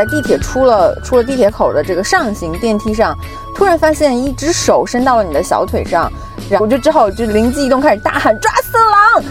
[0.00, 3.14] 在地铁出了出了地铁口的这个上行电梯上，
[3.54, 6.10] 突然发现一只手伸到了你的小腿上，
[6.48, 9.22] 然后我就只好就灵机一动，开始大喊抓色狼。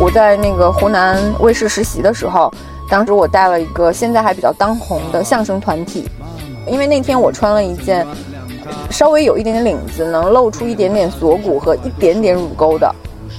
[0.00, 2.52] 我在那个湖南卫视实习的时候，
[2.90, 6.10] 当时我带了一个现在还比较当红的相声团体，
[6.66, 8.04] 因为那天我穿了一件
[8.90, 12.92] 稍微有一点点领子，能露出一点点锁骨和一点点乳沟的，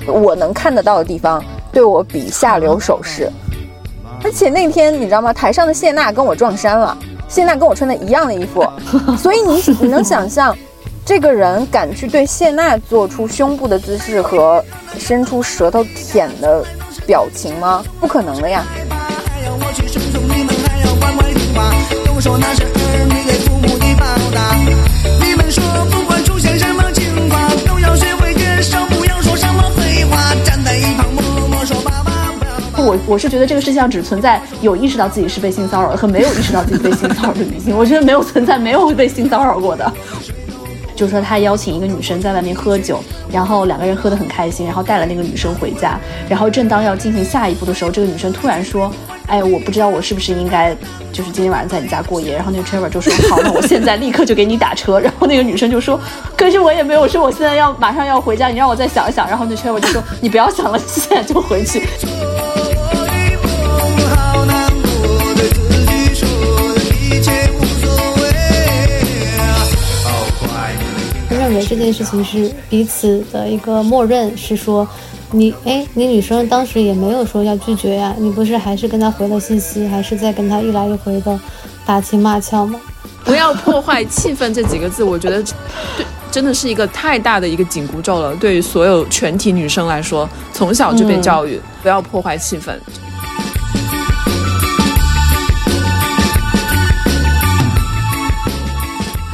[0.08, 1.44] 我能看得到的地方，
[1.76, 3.30] 对我比下流手势。
[4.24, 5.34] 而且那天你知道吗？
[5.34, 8.66] 台上的谢娜跟我撞衫了，谢娜跟我穿的一样的衣服，
[9.20, 10.58] 所以你你能想象，
[11.06, 14.64] 这个人敢去对谢娜做出胸部的姿势和
[14.98, 16.64] 伸出舌头舔的
[17.06, 17.84] 表情吗？
[18.00, 18.64] 不可能的呀！
[22.06, 24.84] 都说那是儿女给父母的报答。
[32.86, 39.92] 我我是觉得这个世界上只存在有意识到自己是被性骚扰和没有意识到自己被性骚扰的女性， 我觉得没有存在没有被性骚扰过的。
[40.95, 48.89] 就是说他邀请一个女生在外面喝酒，然后两个人喝得很开心，然后带了那个女生回家，然后正当要进行下一步的时候，这个女生突然说
[49.27, 50.73] ：“哎，我不知道我是不是应该
[51.11, 55.99] 就是今天晚上在你家过夜。”然后那个 Trevor 就说：“好，那我现在立刻就给你打车。” 然后那个女生就说
[56.38, 61.83] ：“可是我也没有说我现在要马上要回家，你让我再想一想。”然后那 Trevor 就说：“你不要想了，现在就回去。”
[71.66, 74.88] 这件事情是彼此的一个默认，是说，
[75.31, 81.39] 你哎，你女生当时也没有说要拒绝呀，你不是还是跟他回了信息，还是在跟他一来一回的
[81.86, 82.80] 打情骂俏吗？
[83.25, 85.42] 不要破坏气氛这几个字，我觉得
[85.98, 88.36] 对，真的是一个太大的一个紧箍咒了。
[88.36, 92.71] 对于所有全体女生来说，从小就被教育不要破坏气氛。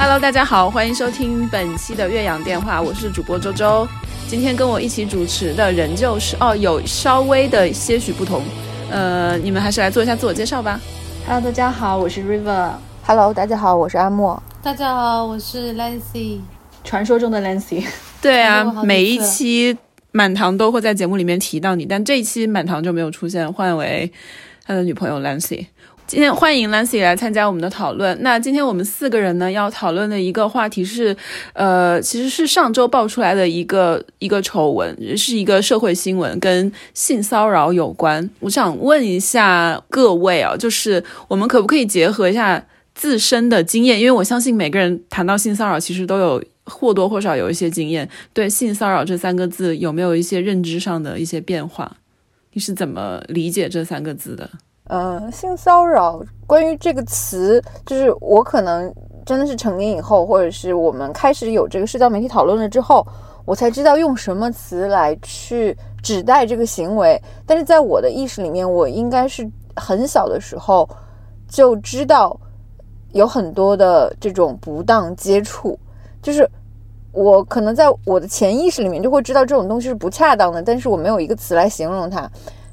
[0.03, 3.87] Hello，大家好，欢迎收听本期的岳阳电话，我是主播周周。
[4.27, 8.41] 今天跟我一起主持的人就是哦，有稍微的些许不同。
[8.89, 10.81] 呃，你们还是来做一下自我介绍吧。
[11.27, 12.71] Hello，大家好，我是 River。
[13.05, 14.41] Hello，大家好，我是阿莫。
[14.63, 16.39] 大家好，我是 Lancy，
[16.83, 17.85] 传说中的 Lancy。
[18.23, 19.77] 对啊每一期
[20.11, 24.11] 满堂都会在节目里面提到你，但这一期满堂就没有出现，换为
[24.65, 25.67] 他的女朋友 Lancy。
[26.11, 28.21] 今天欢迎 Lancy 来参加我们的讨论。
[28.21, 31.15] 那今天我们四个人呢要讨论的一个话题是，
[31.53, 38.29] 呃，其实是上周爆出来的一个一个丑闻，是一个社会新闻，跟性骚扰有关。
[38.41, 42.61] 我想问一下各位啊，就是我们可不可以结合一下
[42.93, 43.97] 自身的经验？
[43.97, 48.09] 因为我相信每个人谈到性骚扰，其实都有或多或少有一些经验。
[48.33, 51.95] 对性骚扰这三个字有没有一些认知上的一些变化？
[52.51, 54.49] 你是怎么理解这三个字的？
[54.91, 58.93] 呃，性骚扰关于这个词，就是我可能
[59.25, 63.07] 真的是成年以后，或者是我们开始有这个社交媒体讨论了之后，
[63.45, 67.17] 我才知道用什么词来去指代这个行为。
[67.45, 70.85] 但是在我的意识里面，我应该是很小的时候
[71.47, 72.37] 就知道
[73.13, 75.79] 有很多的这种不当接触，
[76.21, 76.45] 就是
[77.13, 82.29] 我可能在我的潜意识里面就会知道这种东西是不恰当的，但是我没有一个词来形容它。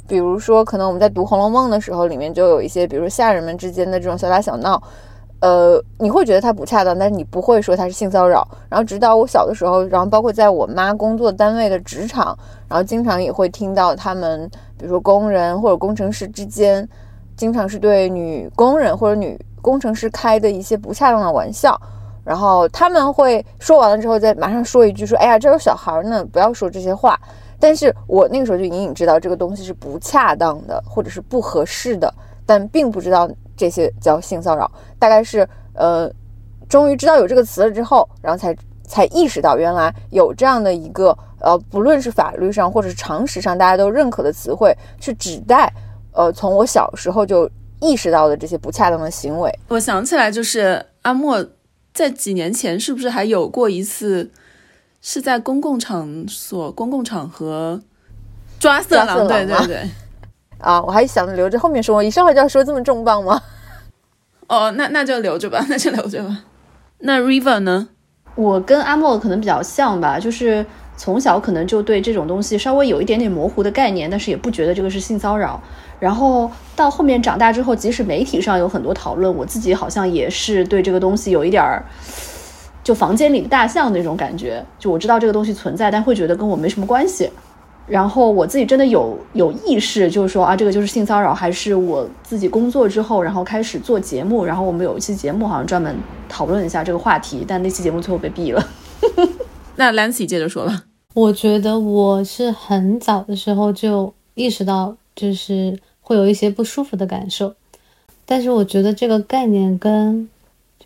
[0.08, 4.82] 比如说，可能我们在读《红楼梦》的时候，里面就有一些，比如说下人们之间的这种小打小闹，
[5.40, 8.48] 呃，你会觉得它不恰当，但是你不会说它是性骚扰。
[8.70, 12.36] 然后直到我小的时候，然后包括在我妈工作单位的职场，
[12.68, 14.48] 然后经常也会听到他们，
[14.78, 16.88] 比如说工人或者工程师之间，
[17.36, 21.78] 经常是对女工人或者女工程师开的一些不恰当的玩笑。
[22.24, 27.18] 然后他们会说完了之后，再马上说一句说：“哎呀，这有小孩呢，不要说这些话。”
[27.60, 32.12] 但是我那个时候就隐隐知道这个东西是不恰当的，或者是不合适的，
[32.46, 34.70] 但并不知道这些叫性骚扰。
[34.98, 36.10] 大概是呃，
[36.68, 45.72] 终于知道有这个词了之后，然后才才意识到原来有这样的一个呃，不论是法律上或者是常识上大家都认可的词汇，去指代
[46.12, 47.50] 呃从我小时候就
[47.80, 49.52] 意识到的这些不恰当的行为。
[49.68, 51.44] 我想起来，就是阿莫
[51.92, 54.30] 在几年前是不是还有过一次，
[55.00, 57.80] 是在公共场所、公共场合
[58.58, 59.06] 抓色狼？
[59.06, 59.90] 色狼对对对。
[60.58, 63.40] 啊，我还想着留着后面说，一上来就要说这么重磅吗？
[64.48, 66.44] 哦，那那就留着吧， 那就留着吧。
[66.98, 67.88] 那 River 呢？
[68.34, 70.64] 我跟阿莫可能比较像吧，就是
[70.96, 75.62] 从小可能就对这种东西稍微有一点点模糊的概念，但是也不觉得这个是性骚扰。
[76.00, 81.84] 然后到后面长大之后，即使媒体上有很多讨论，我自己好像也是对这个东西有一点儿，
[82.88, 84.64] 就房间里的大象那种感觉。
[84.78, 87.28] 就我知道这个东西存在，但会觉得跟我没什么关系。
[87.86, 95.94] 然后我自己真的有有意识，就是说啊，这个就是性骚扰，还是我自己工作之后，然后开始做节目，然后我们有一期节目好像专门
[96.30, 98.66] 讨论一下这个话题，但那期节目最后被毙了。
[99.76, 100.84] 那 Lancy 接着说吧。
[101.12, 107.54] 我觉得我是很早的时候就意识到，就是会有一些不舒服的感受，
[108.24, 110.30] 但是我觉得这个概念跟。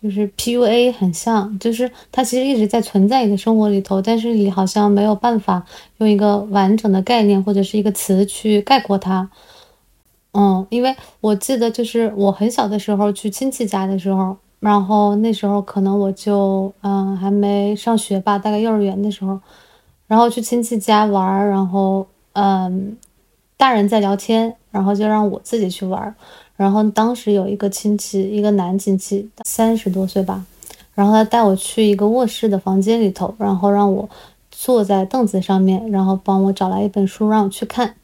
[0.03, 5.65] 就是 PUA 很像，就是它其实一直在存在你的生活里头，但是你好像没有办法
[5.99, 9.29] 用一个完整的概念或者是一个词去概括它。
[10.33, 19.39] 嗯，因为我记得就是我很小的时候去亲戚家的时候，然后那时候可能我就嗯还没上学吧，大概幼儿园的时候，
[20.07, 22.97] 然后去亲戚家玩，然后嗯
[23.55, 26.13] 大人在聊天，然后就让我自己去玩。
[26.55, 30.45] 然后当时有一个亲戚，一个男亲戚，三十多岁吧，
[30.93, 34.07] 然后他带我去一个卧室的房间里头，然后让我
[34.51, 37.95] 坐在凳子上面，然后帮我找来一本书让我去看。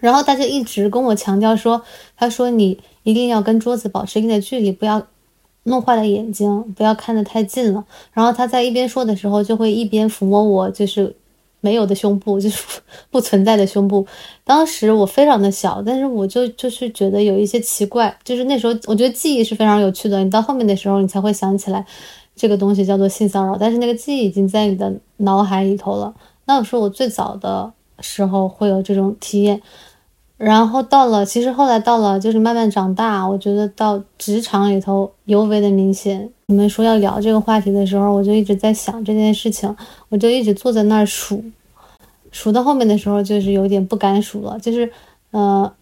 [0.00, 1.82] 然后他就一直跟我强调说，
[2.16, 5.04] 他说你一定要跟桌子保持一定的距离，不要
[5.64, 7.84] 弄坏了眼睛，不要看得太近了。
[8.12, 11.16] 然后他在一边说的时候，就会一边抚摸我，就是。
[11.64, 12.62] 没有的胸部就是
[13.10, 14.06] 不存在的胸部。
[14.44, 18.14] 当时我非常的小，但是我就就是觉得有一些奇怪。
[18.22, 20.22] 就是那时候我觉得记忆是非常有趣的。
[20.22, 21.82] 你到后面的时候，你才会想起来
[22.36, 26.14] 这个东西叫做性骚扰，但是那个记忆已经在你的脑海里头了。
[26.44, 29.62] 那我说我最早的时候会有这种体验，
[30.36, 36.28] 然后到了其实后来到了就是慢慢长大，我觉得到职场里头尤为的明显。
[36.46, 39.74] 你们说要聊这个话题的时候，我就一直在想这件事情，
[40.08, 41.42] 我就一直坐在那儿数，
[42.32, 44.92] 数到后面的时候就是有点不敢数了，就是，
[45.30, 45.72] 呃，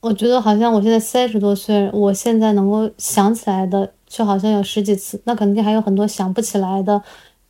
[0.00, 7.00] 我觉得好像我现在三十多岁，我现在能够想起来的就好像有十几次，那肯定还有很多想不起来的，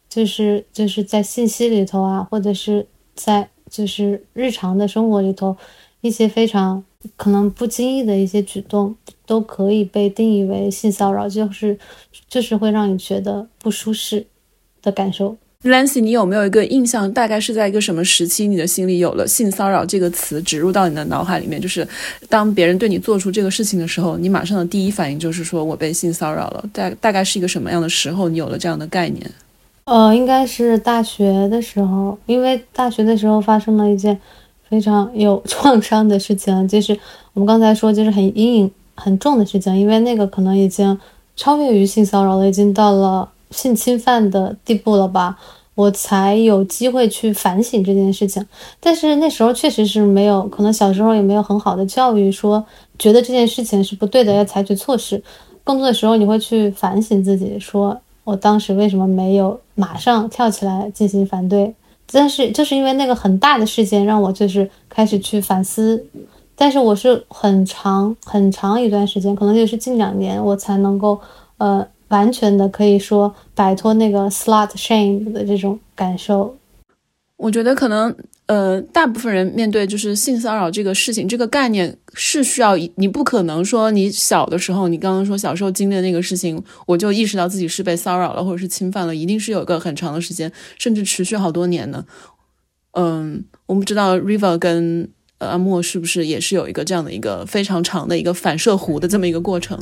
[0.09, 2.87] 就是就是在信息里头啊，或者是
[3.17, 5.57] 在就是日常的生活里头
[6.03, 6.85] 一些非常。
[7.17, 8.95] 可能不经意的一些举动
[9.27, 11.77] 都可以被定义为性骚扰，就是
[12.29, 14.25] 就是会让你觉得不舒适
[14.81, 15.37] 的感受。
[15.65, 17.13] Lancy，你有没有一个印象？
[17.13, 21.61] 大概是在一个什么时期，你的心里有了“性骚扰”这个词植入到你的脑海里面？
[21.61, 21.85] 就是
[22.29, 26.65] 当别人对你做出这个事情的时候，你马上的第一反应就是说我被性骚扰了。
[26.73, 29.29] 大大概是一个什么样的时候，你有了这样的概念？
[29.87, 34.21] 呃，应该是大学的时候，因为大学的时候发生了一件。
[34.73, 36.99] 非常有 创伤的事情，就是
[37.35, 40.99] 我们刚才说，就是很阴影很重的事情，因为那个可能已经
[41.37, 45.39] 超越于性骚扰了，已经到了性侵犯的地步了吧，
[45.75, 48.43] 我才有机会去反省这件事情。
[48.81, 52.65] 但是那时候确实是没有，可能小时候也没有很好的教育，说
[52.99, 55.23] 觉得这件事情是不对的，要采取措施。
[55.63, 61.75] 更多的时候你会去反省自己，说我当时为什么没有马上跳起来进行反对。
[62.13, 66.05] 但是就是因为那个很大的事件，让我就是开始去反思。
[66.55, 71.21] 但是我是很长很长一段时间，可能就是近两年，我才能够
[71.59, 76.57] 呃完全的可以说摆脱那个 slut shame 的这种感受。
[77.37, 78.15] 我觉得可能。
[78.47, 92.05] 呃，大部分人面对就是性骚扰这个事情，这个概念是需要你不可能说你小的时候，你刚刚说小时候经历的那个事情，我就意识到自己是被骚扰了或者是侵犯了，一定是有一个很长的时间，甚至持续好多年的。
[92.93, 99.79] 嗯，我们知道 River 跟呃阿莫是不是也是有一个这样的一个非常长的一个反射弧的这么一个过程？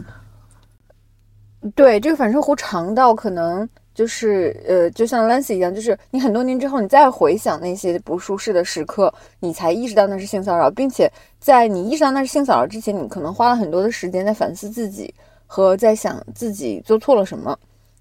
[1.75, 3.69] 对，这个反射弧长到可能。
[4.01, 15.15] 就是呃，就像 Lancy 一样，就是你很多年之后，你再回想那些不舒适的时刻，你才意识到那是性骚扰，并且在你意识到那是性骚扰之前，你可能花了很多的时间在反思自己
[15.47, 17.55] 和在想自己做错了什么，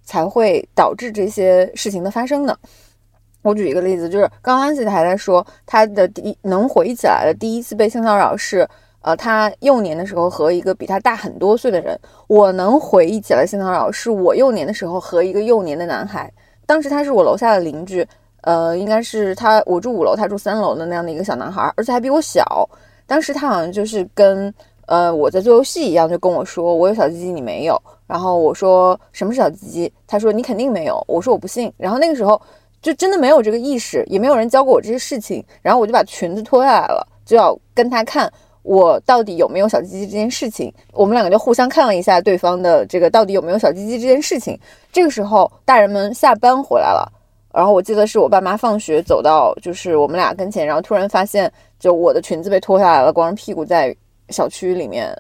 [0.06, 2.56] 才会导致这些事情的发生呢。
[3.42, 8.66] 我举一个例子，就是刚刚 Lancy 还在说，他的第一能回忆起来的第一次被性骚扰是。
[9.02, 16.32] 呃，他幼年的时候和一个比他大很多岁的人，我能回忆起来性骚扰是我幼年的时候和一个幼年的男孩，
[16.66, 18.06] 当时他是我楼下的邻居，
[18.42, 22.70] 呃，应该是他我住五楼，他住三楼的那样的一个小男孩，而且还比我小。
[23.08, 24.54] 当时他好像就是跟
[24.86, 31.72] 呃我在做游戏一样，就跟我说我有小鸡鸡你没有，然后我说什么是小鸡鸡，他说你肯定没有，我说我不信。
[31.78, 32.40] 然后那个时候
[32.82, 38.30] 就真的没有这个意识，也没有人教过我这些事情，然后我就把裙子脱下来了，就要跟他看。
[38.70, 40.72] 我到底有没有小鸡鸡这件事情？
[40.94, 44.56] 我们两个就互相看了一下对方的这个到底有没有小鸡鸡这件事情。
[44.92, 47.12] 这个时候，大人们下班回来了，
[47.52, 53.96] 然后我记得是我爸妈放学走到就是我们俩跟前，然后突然发现就我的裙子被脱下来了，光着屁股在
[54.30, 55.12] 小区里面，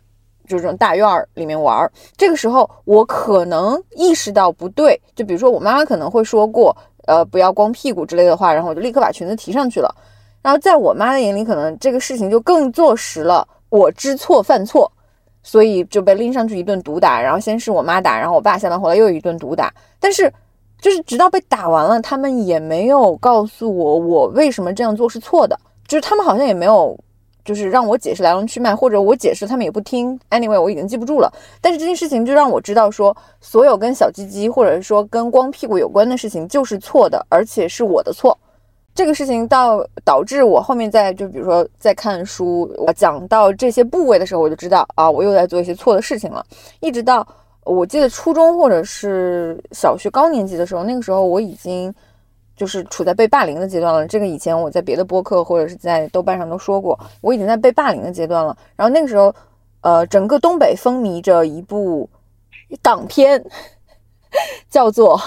[0.48, 1.91] 就这种大院儿里面玩。
[2.15, 6.77] 这个时候，我可能意识到不对，就比如说我妈妈可能会说过，
[7.08, 9.89] 呃，不要光屁股之类的话，然后我就立刻把裙子提上去了。
[10.41, 14.91] 然后在我妈的眼里，可能这个事情就更坐实了我知错犯错，
[15.43, 17.22] 所以就被拎上去一顿毒打。
[17.22, 19.74] 然后先是我妈打，然后我爸下班回来又一顿毒打。
[20.00, 20.31] 但是
[20.79, 26.98] 就是直到被打完了，他们也没有告诉我我为什么这样做是错的，就是他们好像也没有。
[27.46, 30.19] 就是让我解释来龙去脉，或者我解释他们也不听。
[30.29, 31.34] Anyway，我已经记不住了。
[31.60, 38.38] 但是这件事情就让我知道，说所有跟小鸡鸡或者说跟光屁股有关的事情就是错的，而且是我的错。
[38.93, 46.46] 这个事情到导致我后面在就比如说在看书，我讲到这些部位的时候，我就知道啊，我又在做一些错的事情了。
[46.79, 47.25] 一直到
[47.63, 51.93] 我记得初中或者是小学高年级的时候，那个时候我已经。
[52.60, 54.05] 就是处在被霸凌的阶段了。
[54.05, 58.53] 这个以前我在别的播客或者是在豆瓣上都说过，我已经在被霸凌的阶段了。
[58.75, 59.34] 然后那个时候，
[59.79, 62.10] 呃，整个东北风靡着一部
[62.81, 63.41] 港片，
[64.69, 65.17] 叫做《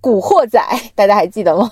[0.00, 0.58] 古惑仔》，
[0.96, 1.70] 大家还记得吗？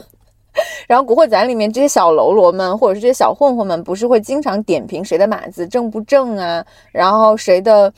[0.87, 6.65] 然后《古惑仔》里面这些小喽啰们或者是这些小混混们，不是会经常点评谁的码子正不正啊？
[6.93, 7.93] 然后谁的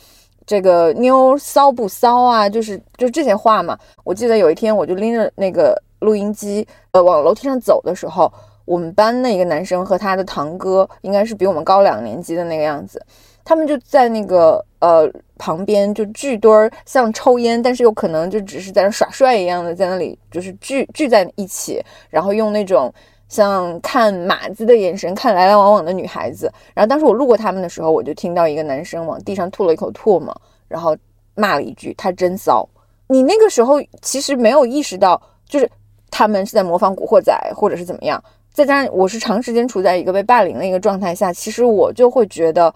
[0.47, 2.49] 这个妞骚不骚啊？
[2.49, 3.79] 就是就这些话嘛。
[4.05, 5.81] 我记得有一天，我就拎着那个。
[6.01, 8.31] 录音机，呃，往楼梯上走的时候，
[8.67, 13.03] 我们班的一个男生和他的堂哥，应该是比我们高两年级的那个样子，
[13.47, 22.93] 他们就在那个呃旁边就聚堆儿，像抽烟，但是有可能就只是在那耍帅一样的，在那里就是聚聚在一起，然后用那种
[23.29, 26.53] 像看马子的眼神看来来往往的女孩子。
[26.75, 30.37] 然后当时我路过他们的时候，我就听到一个男生往地上吐了一口唾沫，
[30.67, 30.97] 然后
[31.37, 32.69] 骂了一句：“他真骚。”
[33.09, 35.71] 你那个时候其实没有意识到，就是。
[36.09, 38.23] 他们是在模仿古惑仔，或者是怎么样？
[38.51, 42.73] 再加上我是长时间处在一个被霸凌的一个状态下，其实我就会觉得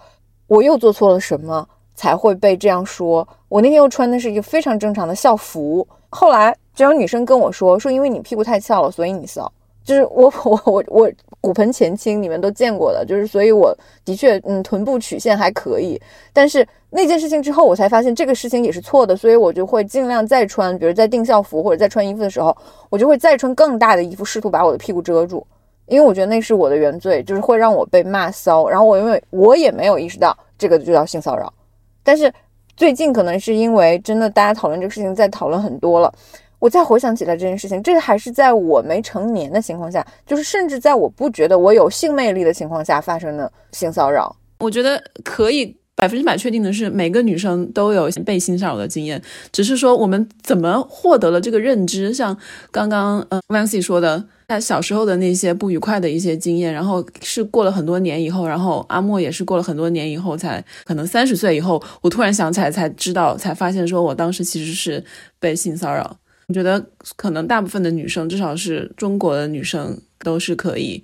[0.51, 1.65] 我又做错了什么
[1.95, 3.25] 才会被这样说。
[3.47, 9.49] 我那天又穿的是一个非常正常的校服，后来就有女生跟我说说，因为你屁股太翘了，所以你骚。
[9.81, 15.97] 就是我 我我我骨盆前倾，你们都见过的，就是所以我的确嗯臀部曲线还可以，
[16.33, 22.53] 但是那件事情之后，我才发现这个事情也是错的，所以我就会尽量再穿，比如在订校服或者在穿衣服的时候，
[22.89, 25.47] 我就会再穿更大的衣服，试图把我的屁股遮住，
[25.91, 31.53] 因为我觉得那是我的原罪，就是会让我被骂骚，然后我因为我也没有意识到这个就叫性骚扰，
[32.01, 32.31] 但是
[32.77, 36.11] 最近可能是因为真的大家讨论这个事情在讨论很多了。
[36.59, 44.33] 我再回想起来这件事情，这个还是在我没成年的情况下，就是甚至在我不觉得我有性魅力的情况下发生的性骚扰。
[44.59, 52.11] 我觉得可以百分之百确定的是，每个女生都有被性骚扰的经验，只是说我们怎么获得了这个认知。
[52.11, 52.35] 像
[52.71, 65.03] 刚刚呃 v a n c y 说的，他小时候的那些不愉快的一些经验，然后是过了很多年以后，然后阿莫也是过了很多年以后才可能三十岁以后，我突然想起来才知道，才发现说我当时其实是
[65.39, 66.17] 被性骚扰。
[66.47, 66.83] 我觉得
[67.15, 71.03] 可能大部分的女生，至少是中国的女生，都是可以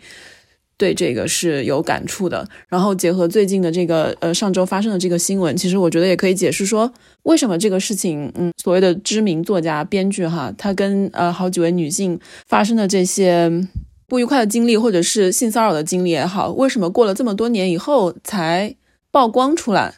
[0.78, 2.48] 对这个是有感触的。
[2.68, 6.92] 然后结合最近的这个呃上周发生的这个新闻，其实我觉得也可以解释说，
[7.24, 13.52] 为什么这个事情，嗯，所谓的知名作家、编剧哈，他跟呃好几位女性发生的这些
[14.08, 18.76] 不愉快的经历，或者是性骚扰的经历也好，为什么过了这么多年以后才
[19.12, 19.96] 曝光出来？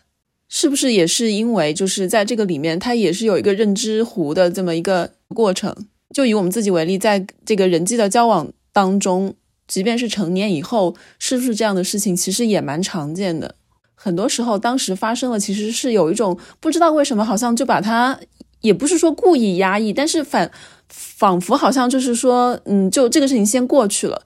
[0.51, 5.75] 是不是也是因为就是在这个里面，它也是有一个认知糊的这么一个过程？
[6.12, 9.36] 就以我们自己为例，在这个人际的交往当中，
[9.69, 13.55] 即便是成年以后，是不是这样的事情其实也蛮常见的？
[13.95, 18.19] 很多时候当时发生了，其实是有一种不知道为什么，好像就把它
[18.61, 20.49] 也不是说故意压抑，但是反
[20.89, 24.21] 仿佛好像就是说，嗯，就这个事情先过去了。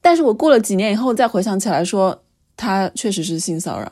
[0.00, 2.22] 但是我过了几年以后再回想起来，说
[2.56, 3.90] 他确实是性骚扰。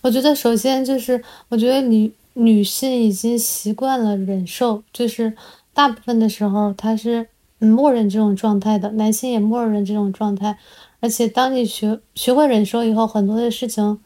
[0.00, 5.34] 我觉得首先就是，我觉得女女性已经习惯了忍受，就是
[5.74, 7.26] 大部分的时候她是
[7.66, 10.58] 默认这种状态的，男性也默认这种状态。
[11.00, 13.98] 而且当你学学会忍受以后，很多的事情，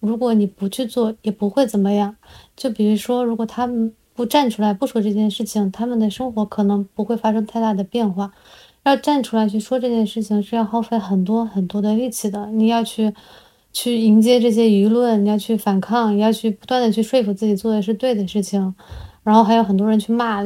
[0.00, 2.16] 如果你不去做，也不会怎么样。
[2.56, 8.32] 就比如说，如果他们不站出来不说这件事情，他们的生活可能不会发生太大的变化。
[8.84, 12.46] 要站出来去说这件事情，是要耗费很多很多的力气的。
[12.46, 13.14] 你要去。
[13.70, 18.74] 去迎接这些舆论，你要去反抗，你要去不断的去说服自己做的是对的事情，
[19.22, 20.42] 然后还有很多人去骂，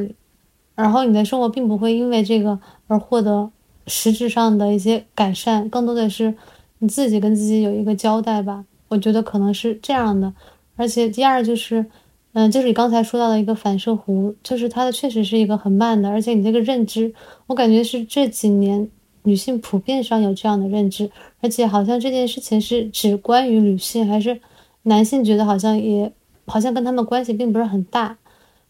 [0.74, 3.50] 然后你的生活并不会因为这个而获得
[3.86, 6.34] 实质上的一些改善，更多的是
[6.78, 8.64] 你自己跟自己有一个交代吧。
[8.88, 10.32] 我觉得可能是这样的，
[10.76, 11.86] 而且第二就是，
[12.32, 17.14] 嗯，就是你刚才说到的一个反射弧，就是它的确实是一个很慢的，而且你这个认知，
[17.46, 18.88] 我感觉是这几年。
[19.24, 21.08] 女性普遍上有这样的认知，
[21.40, 24.40] 而且好像这件事情是只关于女性，还是
[24.82, 26.12] 男性觉得好像也
[26.44, 28.18] 好像跟他们关系并不是很大，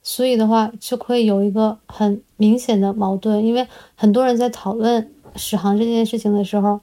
[0.03, 3.45] 所以的话就会有一个很明显的矛盾。
[3.45, 6.81] 因为很多人在讨论史航这件事情的时候，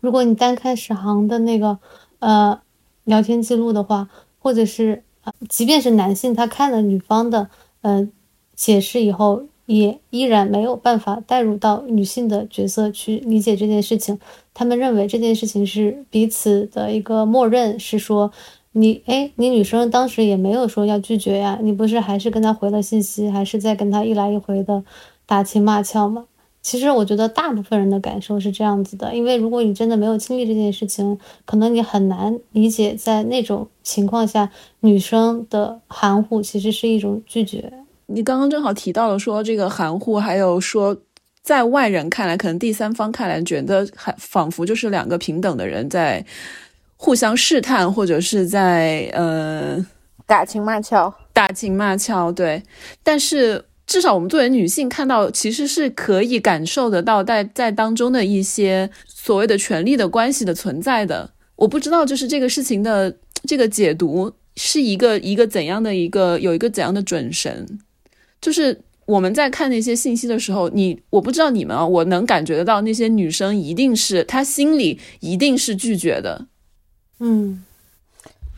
[0.00, 1.78] 如果你单看史航的那个
[2.18, 2.60] 呃
[3.04, 4.08] 聊天记录的话，
[4.38, 5.02] 或者是，
[5.48, 7.48] 即便是男性，他看了女方的
[7.80, 8.08] 呃
[8.54, 14.18] 解释以后，也依然没有办法带入到女性的角色去理解这件事情。
[14.54, 18.30] 他们认为这件事情是彼此的一个默认，是说
[18.78, 24.84] 你哎，你女生当时也没有说要拒绝呀，你不是还是跟他回了信息，还是在跟他一来一回的
[25.26, 26.26] 打情骂俏吗？
[26.62, 34.48] 其实我觉得大部分人的感受是这样子的，因为如果你真的没有经历这件事情，可能你很难理解，在那种情况下，
[34.80, 37.72] 女生的含糊其实是一种拒绝。
[38.06, 40.96] 你刚刚正好提到了说这个含糊，还有说。
[41.40, 46.22] 在外人看来，可能第三方看来觉得还仿佛就是两个平等的人在
[46.98, 49.82] 互相试探，或者是在呃
[50.26, 52.30] 打情骂俏，打情骂俏。
[52.30, 52.62] 对，
[53.02, 61.30] 但是至少我们作为女性看到，其实是可以感受得到在在当中的一些所谓的权力的关系的存在的。
[61.56, 67.78] 我不知道，就是这个事情的这个解读是一个一个怎样的一个有一个怎样的准绳，
[68.40, 68.80] 就是。
[69.08, 76.46] 我们在看那些信息的时候，你我不知道你们啊，我能感觉得到那些女生一定是她心里一定是拒绝的，
[77.20, 77.64] 嗯，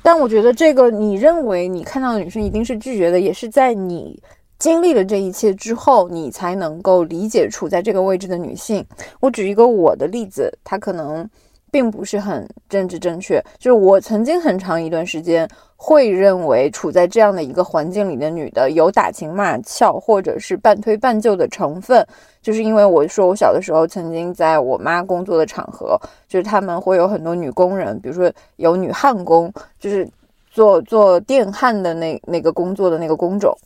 [0.03, 4.21] 但我觉得这个你认为你看到的女生一定是拒绝的，也是在你
[4.59, 8.85] 经历了这一切之后，你才能够理解处在这个位置的女性。
[9.21, 11.29] 我举一个我的例子，她可能。
[11.71, 22.07] 并不是很政治正确，就是我曾经很长一段时间会认为处在这样的一个环境里的女的有打情骂俏或者是半推半就的成分，
[22.43, 25.99] 就是因为我说我小的时候曾经在我妈工作的场合，
[26.29, 30.09] 就是他们会有很多女工人，比如说有女焊工，就是
[30.51, 33.57] 做做电焊的那那个工作的那个工种，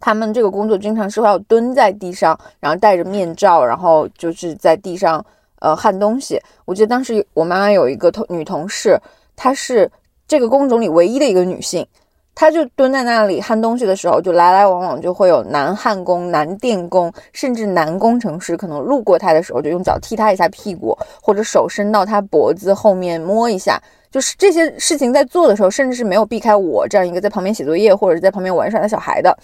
[0.00, 5.24] 他们这个工作经常是要蹲在地上，然后戴着面罩，然后就是在地上。
[5.60, 6.40] 呃，焊东西。
[6.64, 8.98] 我记得当时我妈妈有一个同女同事，
[9.34, 9.90] 她是
[10.28, 11.86] 这个工种里唯一的一个女性，
[12.34, 23.80] 她就蹲在那里焊东西的时候，就来来往往就会有男焊工、男电工，甚至男工程师，可能路过她的时候就用脚踢她一下屁股，或者手伸到她脖子后面摸一下。
[24.08, 29.36] 就是这些事情在做的时候，甚至是没有避开我这样一个在旁边写作业或者在旁边玩耍的小孩的。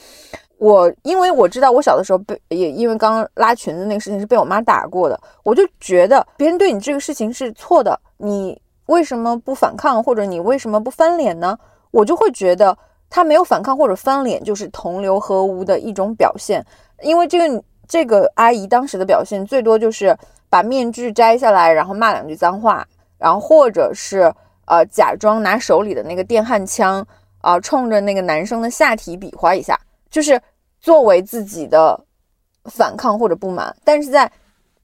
[0.63, 11.59] 我因为我知道我小的时候被也因为刚刚拉裙子那个事情是被我妈打过的，我就觉得别人对你这个事情是错的，你为什么不反抗或者你为什么不翻脸呢？
[11.91, 12.79] 我就会觉得
[13.11, 16.65] 他没有反抗或者翻脸就是同流合污的一种表现。
[17.03, 20.17] 因为这个这个阿姨当时的表现最多就是
[20.49, 22.87] 把面具摘下来，然后骂两句脏话，
[23.19, 24.33] 然后或者是
[24.67, 27.05] 呃假装拿手里的那个电焊枪
[27.41, 29.77] 啊冲着那个男生的下体比划一下，
[30.09, 30.41] 就是。
[30.83, 31.99] 作为自己的
[32.65, 34.31] 反抗或者不满，但是在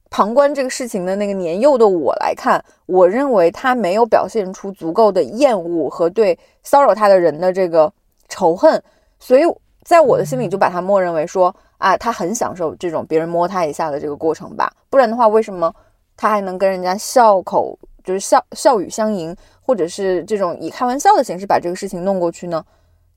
[0.09, 7.93] 旁观这个事情的那个年幼的我来看，我认为他没有表现出足够的厌恶和对骚扰他的人的这个
[8.29, 8.83] 仇恨，
[9.19, 9.43] 所以
[9.83, 15.75] 在我的心里就把他默认为说啊，他很享受这种别人摸他一下的这个过程吧，不然的话，为什么
[16.17, 22.65] 他还能跟人家笑口就是笑笑语相迎，或者是这种以开玩笑的形式把这个事情弄过去呢？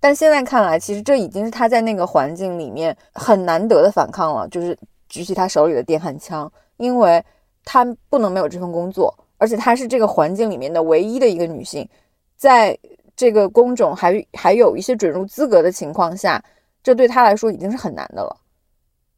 [0.02, 4.76] 但现在看来，其实这已经是他在那个环境里面很难得的反抗了，就是
[5.08, 7.24] 举起他手里的电焊枪，因为
[7.64, 11.88] 他不能没有这份工作，而且她是这个环境里面的唯一的一个女性，
[12.36, 12.76] 在
[13.16, 16.44] 这个工种还还有一些准入资格的情况下，
[16.82, 18.36] 这对他来说已经是很难的了。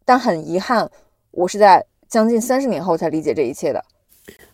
[0.04, 0.92] 但很遗憾，
[1.32, 3.82] 我是在将近三十年后才理解这一切的。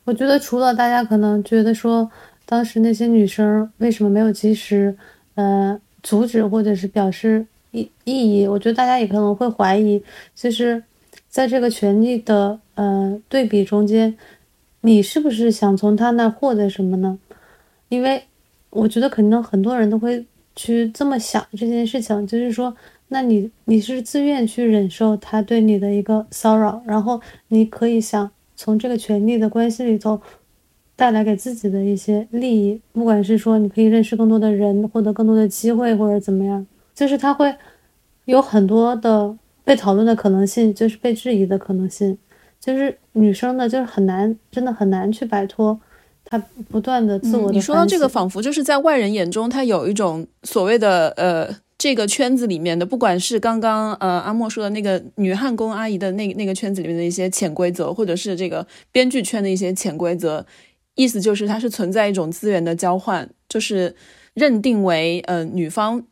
[0.03, 2.07] 我觉得，除了大家可能觉得说，
[2.45, 4.95] 当时那些女生为什么没有及时，
[5.33, 5.81] 嗯。
[6.01, 10.01] 阻止或者是表示意意义，我觉得大家也可能会怀疑，
[10.33, 10.83] 其实，
[11.29, 14.17] 在这个权利的呃对比中间，
[14.81, 17.19] 你是不是想从他那获得什么呢？
[17.89, 18.23] 因为
[18.69, 22.75] 我觉得可能很多人都会去这么想这件事情，就是说，
[23.09, 30.21] 那你你是自愿去忍受他对你的一个骚扰，然后你可以想从这个权利的关系里头。
[30.99, 37.55] 带来给自己的一些利益，不管是说你可以认识更多的人，获得更多的机会，或者怎么样，就是他会
[38.25, 39.33] 有很多的
[39.63, 42.17] 被讨论的可能性，就是被质疑的可能性，
[42.59, 45.79] 就是女生呢，就是很难，真的很难去摆脱
[46.25, 46.37] 她
[46.69, 47.53] 不断的自我的。
[47.53, 60.45] 你说到这个，仿佛就是在外人眼中，他有一种所谓的呃，这个圈子里面的，不管是刚刚呃阿莫说的那个女焊工阿姨的那那个圈子里面的一些潜规则，或者是这个编剧圈的一些潜规则。
[60.99, 63.95] 意思就是，它是存在一种资源的交换，就是
[64.33, 66.03] 认定为，呃，女方，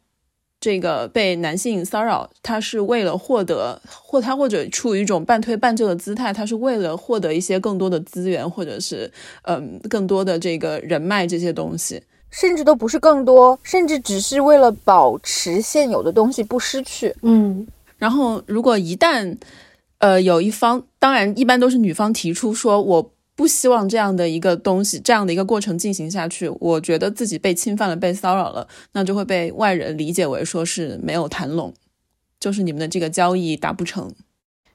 [0.61, 17.13] 这个被男性骚扰，他是为了获得，或他或者处于一种半推半就的姿态，他是为了获得一些更多的资源，或者是嗯更多的这个人脉这些东西，甚至都不是更多，甚至只是为了保持现有的东西不失去。
[17.23, 19.35] 嗯，然后如果一旦
[19.97, 23.11] 呃有一方，当然一般都是女方提出说我。
[23.37, 26.49] 不希望这样的一个东西，这样的一个过程进行下去。
[26.59, 31.71] 我觉得自己被侵犯了，被骚扰了，那就会被外人理解为说是没有谈拢，
[32.39, 34.11] 就是你们的这个交易达不成。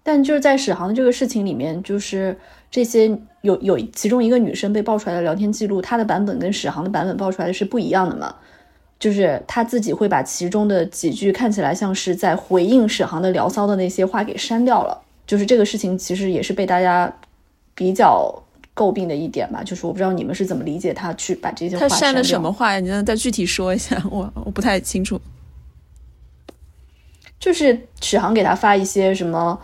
[0.05, 2.39] 但就是在史航的这个事情里面，就是
[2.71, 8.33] 这些有有其中一个女生被爆出来的聊天记录，她的版本跟史航的版本爆出来的是不一样的嘛？
[9.01, 15.03] 就是她自己会把其中的几句看起来像是在回应史航的聊骚的那些话给删掉了。
[15.27, 17.13] 就是这个事情其实也是被大家
[17.75, 18.33] 比较。
[18.75, 22.81] 诟病的一点吧，就是我不知道你们是怎么理解他去把这些话他删了什么话呀？
[22.81, 24.03] 你能再具体说一下？
[24.11, 25.21] 我我不太清楚。
[27.39, 29.59] 就是史航给他发一些什么，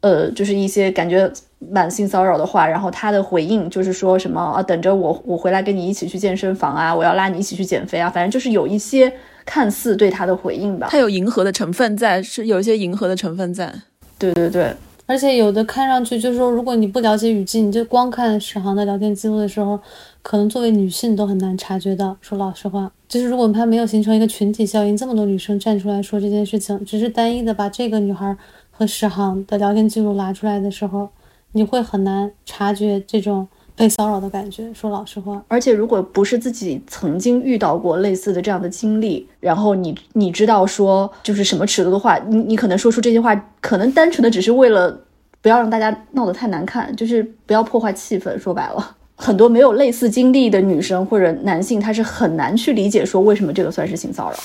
[0.00, 9.12] 呃，就是一些感觉蛮性骚扰的话，然后他的回应就是说什么啊，等着我我回来跟你一起去健身房啊，我要拉你一起去减肥啊，反正就是有一些
[9.44, 10.88] 看似对他的回应吧。
[10.90, 13.72] 他有迎合的成分在，是有一些迎合的成分在。
[14.18, 14.74] 对对对。
[15.06, 19.78] 而且有的看上去就是说，如果你不了解语境，你就光看史航的聊天记录的时候，
[20.22, 22.16] 可能作为女性都很难察觉到。
[22.20, 28.36] 说老实话，就是如果他没有形成一个群体效应，这么多女生站出来说这件事情，只是单一的把这个女孩
[28.70, 31.10] 和史航的聊天记录拿出来的时候，
[31.52, 33.46] 你会很难察觉这种。
[33.76, 35.42] 被骚扰的感觉，说老实话。
[35.48, 44.96] 而且，如果不是自己曾经遇到过类似的这样的经历，然后你你知道说就是什么尺度的话，你你可能说出这些话，可能单纯的只是为了
[45.40, 48.38] 不要让大家闹得太难看，就是不要破坏气氛。
[48.38, 54.36] 说白了，很多没有类似经历的女生或者男性，他是很难去理解说为什么这个算是性骚扰。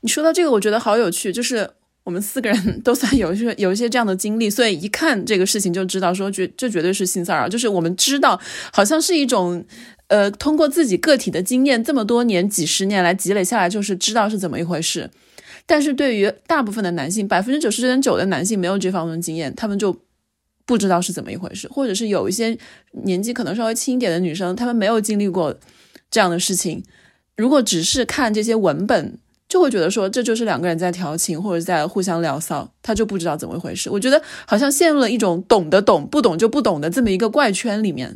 [0.00, 1.70] 你说到这个，我觉得好有趣，就是。
[2.04, 7.48] 我们四个人都算有一些有一些这样的经历，所以一看这个事情就知道，说绝这绝对是性骚扰。
[7.48, 8.38] 就是我们知道，
[8.72, 9.64] 好像是一种，
[10.08, 15.10] 呃，通过自己个体的经验，这么多年、几十年来积累下来，就是知道是怎么一回事。
[15.64, 19.98] 但是对于大部分的男性，百分之九十点九的男性没有这方面经验，他们就
[20.66, 22.54] 不知道是怎么一回事，或者是有一些
[23.04, 25.58] 年纪可能稍微轻一点的女生，她们没有经历过
[26.10, 26.84] 这样的事情，
[27.34, 29.18] 如果只是看这些文本。
[29.48, 33.88] 就会觉得说这就是两个人在调情或者在互相聊骚，他就不知道怎么回事。
[33.90, 38.14] 我觉得好像陷入了一种懂得懂不懂就不懂的这么一个怪圈里面。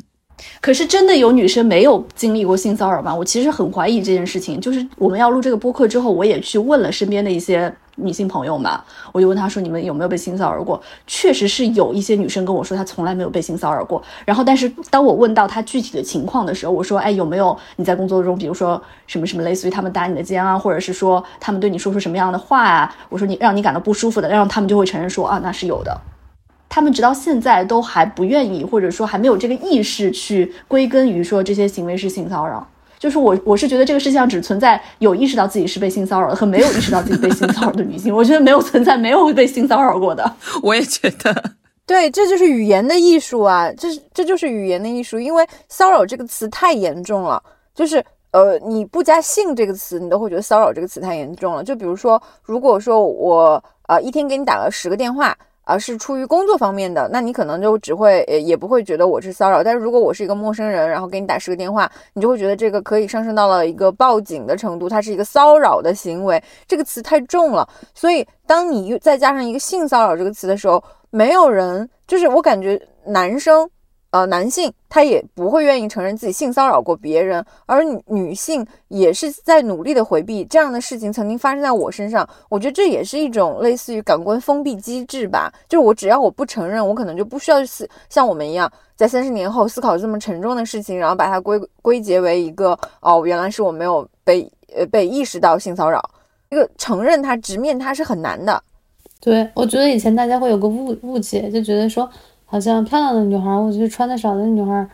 [0.60, 3.14] 可是真的有女生没有经历过性骚扰吗？
[3.14, 4.60] 我其实很怀疑这件事情。
[4.60, 7.72] 就是我们要录这个播客之后，我也去问了身边的一些。
[7.98, 8.82] 女性朋友嘛，
[9.12, 14.02] 我就问她说：“你们有没有被性骚扰过？”确实是有一些女生跟我说，她从来没有被性骚扰过。
[14.24, 26.00] 然后，但是当我问到她具体的情况的时候，我说：“哎，有没有你在工作中，比如说什么什么，类似于他们打你的肩啊，或者是说他们对你说出什么样的话啊？”我说：“你让你感到不舒服的，让他们就会承认说啊，那是有的。”
[26.70, 32.68] 他们直到现在都还不愿意，或者说还没有这个意识去归根于说这些行为是性骚扰。
[32.98, 38.12] 就是我，我是觉得这个世界上只存在有意识到自己是被性骚扰的和没有意识到自己被性骚扰的女性。
[38.16, 40.37] 我觉得没有存在没有被性骚扰过的。
[40.62, 41.52] 我也觉得，
[41.87, 43.70] 对，这就是语言的艺术啊！
[43.72, 47.42] 这这就是语言的艺术，因为骚扰这个词太严重了。
[47.74, 51.62] 就是呃，你不加性这个词，你都会觉得骚扰这个词太严重了。
[51.62, 55.37] 就比如说，如果说我呃一天给你打了十个电话。
[55.68, 59.62] 而是出于工作方面的，那你可能就只会呃也不会觉得我是骚扰。
[59.62, 67.68] 但是如果我是一个陌生人，然后给你打十个电话，你就会觉得这个可以上升到了一个报警的程度，它是一个骚扰的行为，这个词太重了。
[67.92, 73.68] 所以当你再加上一个性骚扰这个词的时候，没有人就是我感觉男生。
[74.18, 82.28] 呃，男性他也不会愿意承认自己性骚扰过别人，而女性也是在努力的回避这样的事情曾经发生在我身上。
[82.48, 96.02] 我觉得这也是一种类似于感官封闭机制吧，就是我只要我不承认，我可能就不需要思像我们一样，在三十年后思考这么沉重的事情，然后把它归归结为一个哦，原来是我没有被呃被意识到性骚扰，
[96.50, 98.61] 这个承认它直面它是很难的。
[99.20, 102.11] 对，我觉得以前大家会有个误误解，就觉得说。
[102.50, 104.88] 好像漂亮的女孩，或者是穿的少的女孩，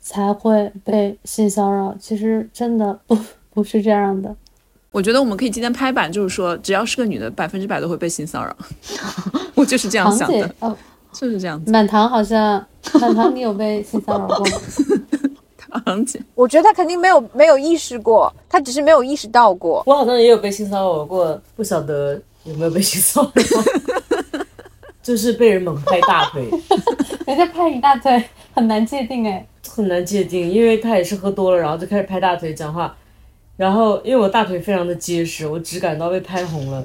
[0.00, 1.92] 才会被性骚扰。
[1.98, 3.18] 其实真的不
[3.52, 4.34] 不是这样的。
[4.92, 8.56] 我觉得我们可以今天拍板，就是说，只要是个女的，百分之百都会被性骚扰。
[9.54, 10.76] 我就是这样想的，哦，
[11.12, 11.70] 就是这样子。
[11.70, 12.64] 满堂好像，
[13.00, 14.52] 满堂你有被性骚扰过吗？
[15.84, 19.82] 堂姐，我觉得他肯定没有没有意识过，他只是没有意识到过。
[19.86, 23.99] 我好像也有被性骚扰过，不晓得有没有被性骚扰。
[25.02, 26.48] 就是被人猛拍大腿，
[27.26, 28.22] 人家拍你大腿
[28.54, 32.94] 很难界定哎，很难界定，因为他也是喝多了，然后就开始拍大腿讲话。
[33.56, 36.84] 然后因为我大腿非常的结实，我只感到被拍红了。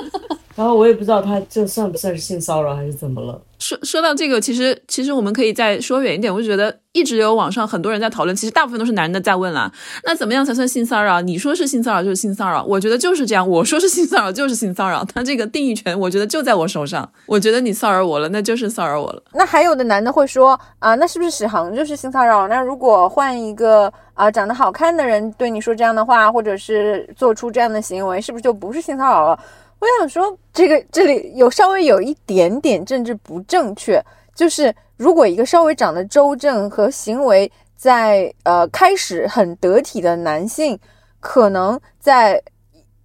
[0.56, 3.40] 然后我也不知道他这算不算是性骚扰还是怎么了。
[3.60, 9.70] 说说到这个，其实其实我们可以再说远一点，我就觉得一直有网上很多人在讨论，其实大部分都是男的在问啦。
[10.02, 11.20] 那怎么样才算性骚扰？
[11.20, 13.46] 你说是性骚扰就是性骚扰，我觉得就是这样。
[13.46, 17.08] 我说是性骚扰就是性骚扰，他这个定义权我觉得就在我手上。
[17.26, 19.22] 我觉得你骚扰我了，那就是骚扰我了。
[19.34, 22.48] 那还有的男的会说啊，那是不是史航就是性骚扰？
[22.48, 29.38] 那如果换一个啊长得好看的人对你说这样的话，或者是做出这样的行为，是不是就不是性骚扰了？
[29.80, 34.00] 我想说，这个这里有稍微有一点点政治不正确。
[34.34, 40.78] 就是如果一个稍微长得周正和行为在呃开始很得体的男性，
[41.18, 42.42] 可能在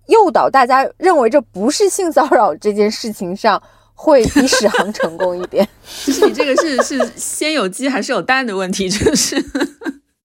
[0.07, 3.61] 诱导大家认为这不是性骚扰这件事情上，
[3.93, 5.67] 会比史航成功一点。
[6.05, 9.41] 就 是你这个是是先有鸡还是有蛋的问题，就是。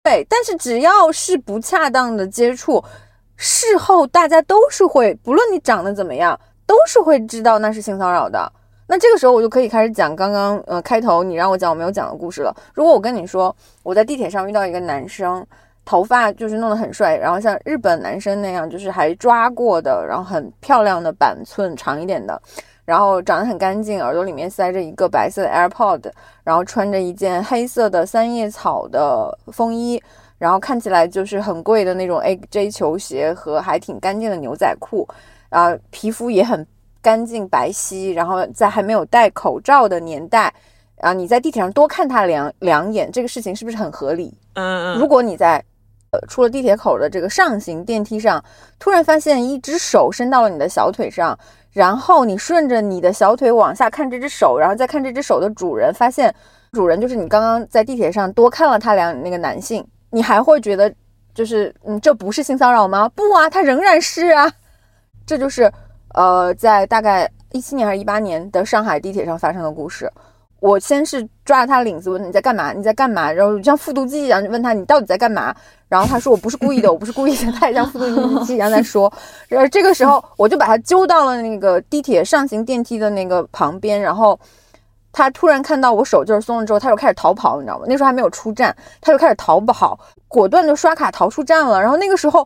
[0.04, 2.84] 对，但是只要是不恰当的接触，
[3.36, 8.52] 事后大家都是会，不论你长得怎么样，都是会知道那是性骚扰的。
[8.88, 12.56] 那这个时候我就可以开始讲刚刚呃开头你让我讲我没有讲的故事了。
[12.74, 15.46] 如果我跟你说我在地铁上遇到一个男生，
[15.84, 22.40] 头发就是弄得很帅，然后像日本男生那样就是还抓过的，然后很漂亮的板寸长一点的，
[22.86, 26.12] 然后长得很干净，耳朵里面塞着一个白色的 AirPod，
[26.44, 30.02] 然后穿着一件黑色的三叶草的风衣，
[30.38, 35.08] 然后看起来就是很贵的那种 AJ 球鞋和还挺干净的牛仔裤，
[35.50, 36.66] 啊，皮肤也很。
[37.02, 40.52] 干净白皙，然后在还没有戴口罩的年代，
[41.02, 44.36] 啊，你在地铁上多看他两两眼，这个事情是不是很合理？
[44.56, 45.00] 嗯嗯。
[45.00, 45.64] 如果你在
[46.10, 48.44] 呃出了地铁口的这个上行电梯上，
[48.80, 51.38] 突然发现一只手伸到了你的小腿上，
[51.74, 56.34] 然后你顺着你的小腿往下看这只手，然后再看这只手的主人，发现
[56.72, 59.86] 主人就是你刚刚在地铁上多看了他两那个男性，
[60.16, 60.92] 你还会觉得
[61.34, 63.10] 就是嗯，这不是性骚扰吗？
[63.10, 64.50] 不啊，他仍然是啊，
[65.28, 65.72] 这就是。
[66.18, 70.10] 呃，在大概一七年还是一八年的上海地铁上发生的故事，
[70.62, 75.54] 我先是抓着他领子问你在干嘛，你在干嘛，然后像复读机一样问他你到底在干嘛，
[75.90, 79.12] 然后他说我不是故意的，我不是故意的，他也像复读机一样在说，
[79.50, 84.40] 然后这个时候我就把他揪到了那个地铁上行电梯的那个旁边，然后
[85.16, 87.86] 他突然看到我手劲松了之后，他就开始逃跑，你知道吗？
[87.88, 89.98] 那时候还没有出站，他就开始逃跑，
[90.28, 92.46] 果断就刷卡逃出站了，然后那个时候。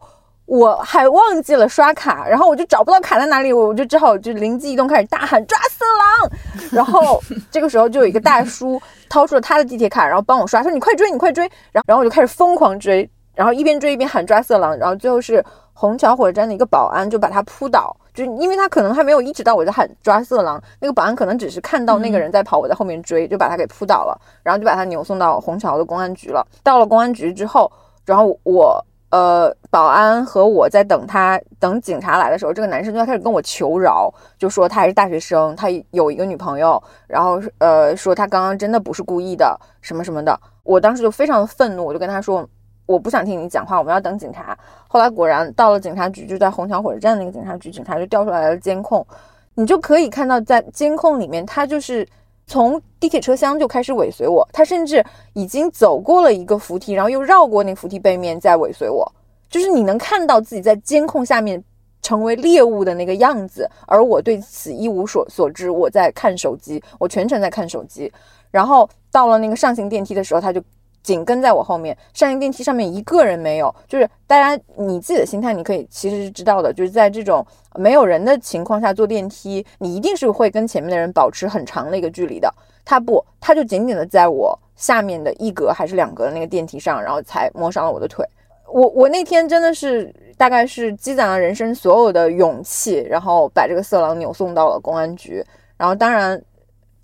[0.52, 6.32] 我还忘记了刷卡，然后我就找不到卡在哪里，我就只好就灵机一动开始大喊抓色狼，
[6.72, 26.46] 然后这个时候就有一个大叔掏出了他的地铁卡，然后帮我刷，说你快追你快追，然后然后我就开始疯狂追，然后一边追一边喊抓色狼，然后最后是虹桥火车站的一个保安就把他扑倒，就因为他可能还没有意识到我在喊抓色狼，那个保安可能只是看到那个人在跑，我在后面追，就把他给扑倒了，然后就把他扭送到虹桥的公安局了。
[26.64, 27.72] 到了公安局之后，
[28.06, 28.86] 然后我。
[29.12, 40.40] 呃，保安和我在等他，等警察来的时候，这个男生就开始跟我求饶，就说他还是大学生，他有一个女朋友，然后呃说他刚刚真的不是故意的，什么什么的。
[40.62, 42.48] 我当时就非常的愤怒，我就跟他说，
[42.90, 44.58] 我不想听你讲话，我们要等警察。
[44.88, 49.06] 后来果然到了警察局，就在虹桥火车站那个警察局，警察就调出来了监控，
[49.54, 52.08] 你就可以看到在监控里面，他就是。
[52.52, 59.08] 从地铁车厢就开始尾随我，他甚至已经走过了一个扶梯，然后又绕过那扶梯背面再尾随我。
[59.52, 61.64] 就是你能看到自己在监控下面
[62.02, 65.70] 成为猎物的那个样子，而我对此一无所所知。
[65.70, 68.12] 我在看手机，我全程在看手机。
[68.50, 70.60] 然后到了那个上行电梯的时候，他就。
[71.02, 82.54] 紧跟在我后面，上行电梯上面一个人没有，就是大家你自己的心态，你可以其实是知道的，就是在这种没有人的情况下坐电梯，你一定是会跟前面的人保持很长的一个距离的。
[82.84, 88.26] 他不，他就紧紧的在我下面的一格还是两格的那个电梯上，然后才摸上了我的腿。
[88.72, 95.44] 我我那天真的是大概是积攒了人生所有的勇气，然后把这个色狼扭送到了公安局。
[95.78, 96.40] 然后当然，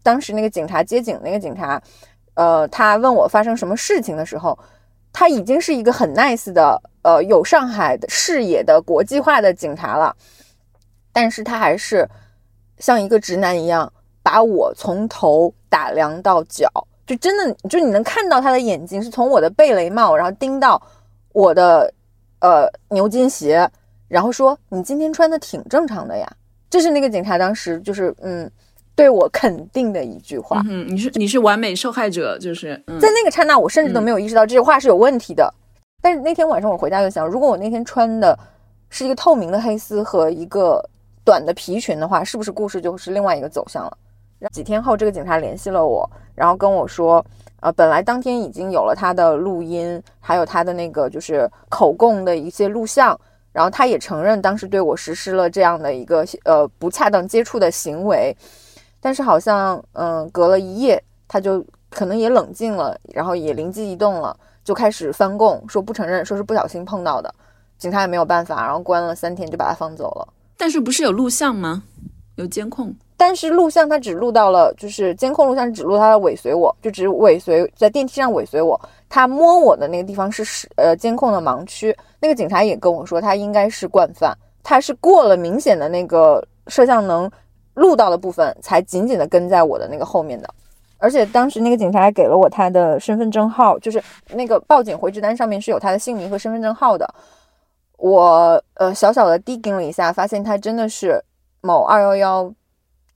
[0.04, 1.82] 当时那个警察接警那个警察。
[2.36, 4.58] 呃，他问我发生什么事情的时候，
[5.12, 10.14] 他已经是一个很 nice 的，呃，有上海的视野的国际化的警察了，
[11.14, 12.08] 但是他还是
[12.78, 16.70] 像一个直男一样，把我从头打量到脚，
[17.08, 20.82] 就真的，就你能看到他的眼睛是从我的贝雷帽，然后盯到
[21.32, 21.94] 我的
[22.42, 23.70] 呃牛津鞋，
[24.10, 26.30] 然后说你今天穿的挺正常的呀，
[26.70, 28.52] 这是那个警察当时就是嗯。
[28.96, 35.54] 对我肯定的一句话，嗯，你是你是完美受害者，就是在那个刹那，我甚至都没有意识到这句话是有问题的。
[36.02, 38.38] 但是那天晚上我回家就想，如果我那天穿的
[38.90, 40.82] 是一个透明的黑丝和一个
[41.24, 43.98] 短的皮裙的话，是不是故事就是另外一个走向了？
[44.52, 47.26] 几天后，这个警察联系了我，然后跟我说，
[47.62, 53.20] 呃，本来当天已经有了他的录音，还有他的那个就是口供的一些录像，
[53.52, 58.36] 然后他也承认当时对我实施了这样的一个呃不恰当接触的行为，
[59.06, 67.32] 但是好像嗯隔了一夜，他就可能也冷静了，然后也灵机一动了，就开始翻供，说不承认，说是不小心碰到的，
[67.78, 70.28] 警察也没有办法，然后关了三天就把他放走了。
[70.58, 71.84] 但是不是有录像吗？
[72.38, 78.82] 有监控，但是录像他只录到了，就是监控录像只录他尾随我，就只尾随在电梯上尾随我。
[79.08, 81.96] 他摸我的那个地方是是呃监控的盲区。
[82.20, 87.30] 那个警察也跟我说，他应该是惯犯，他是过了明显的那个摄像能
[87.76, 90.50] 录到的部分，才紧紧的跟在我的那个后面的。
[90.98, 97.08] 而且当时那个警察还给了我他的身份证号，就是那个报警回执单上面是有他的姓名和身份证号的。
[97.98, 101.24] 我呃小小的 digging 了一下，发现他真的是。
[101.62, 102.54] 某二幺幺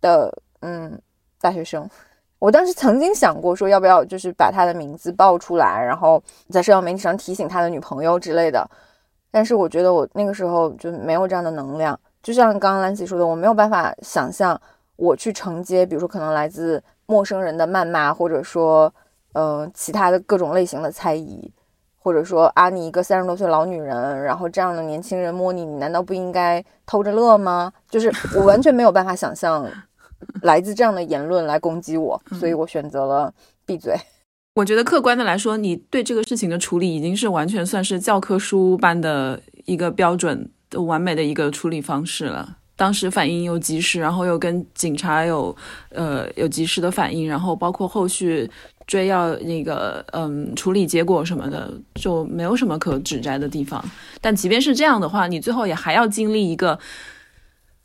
[0.02, 1.00] 的嗯
[1.40, 1.88] 大学生，
[2.40, 6.20] 我当时曾经想过说要不要就是把他的名字报出来，然后
[6.50, 8.68] 在社交媒体上提醒他的女朋友之类的，
[9.30, 14.60] 但是我觉得我那个时候就没有这样的能量，就像刚刚兰奇说的，我没有办法想象
[14.96, 18.94] 我去承接，比如说可能来自陌生人的谩骂，或者说
[19.34, 21.52] 呃其他的各种类型的猜疑。
[22.02, 27.72] 或者说啊，你一个三十多岁老女人，然后这样的年轻人摸你，你难道不应该偷着乐吗？
[27.90, 29.70] 就是 我完全没有办法想象
[30.42, 33.32] 来自这样的言论来攻击我，所以我选择了
[33.66, 33.94] 闭嘴。
[34.56, 42.58] 我觉得客观的来说，你对这个事情的处理已经是完全算是教科书般的一个标准、都完美的一个处理方式了。
[42.76, 45.56] 当时反应又及时，然后又跟警察有
[45.90, 48.50] 呃有及时的反应，然后包括后续。
[48.88, 53.80] 追要那个嗯处理结果什么的，就没有什么可指摘的地方。
[54.20, 56.80] 但即便是这样的话，你最后也还要经历一个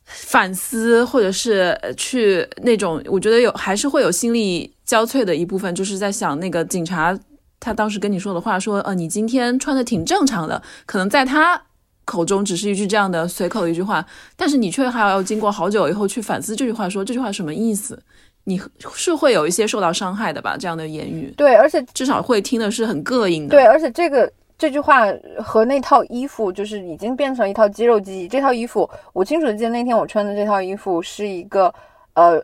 [0.05, 7.15] 反思，或者是去那种，我觉得有还是会有心力交瘁的一部分，就是在想那个警察
[7.61, 11.61] 他当时跟你说的话，说呃你今天穿的挺正常的，可能在他
[12.05, 14.05] 口中只是一句这样的随口的一句话，
[14.37, 18.01] 但是你却还要经过好久以后去反思这句话，说这句话什么意思。
[18.47, 18.61] 你
[18.95, 20.55] 是会有一些受到伤害的吧？
[20.55, 23.57] 这样的言语，对，而且至少会听的是很膈应的。
[23.57, 25.07] 对，而且这个这句话
[25.43, 28.29] 和那套衣服，就是已经变成一套肌肉记忆。
[28.29, 31.73] 这套衣服，我清楚的记得那天我穿的这套衣服是一个
[32.13, 32.39] 呃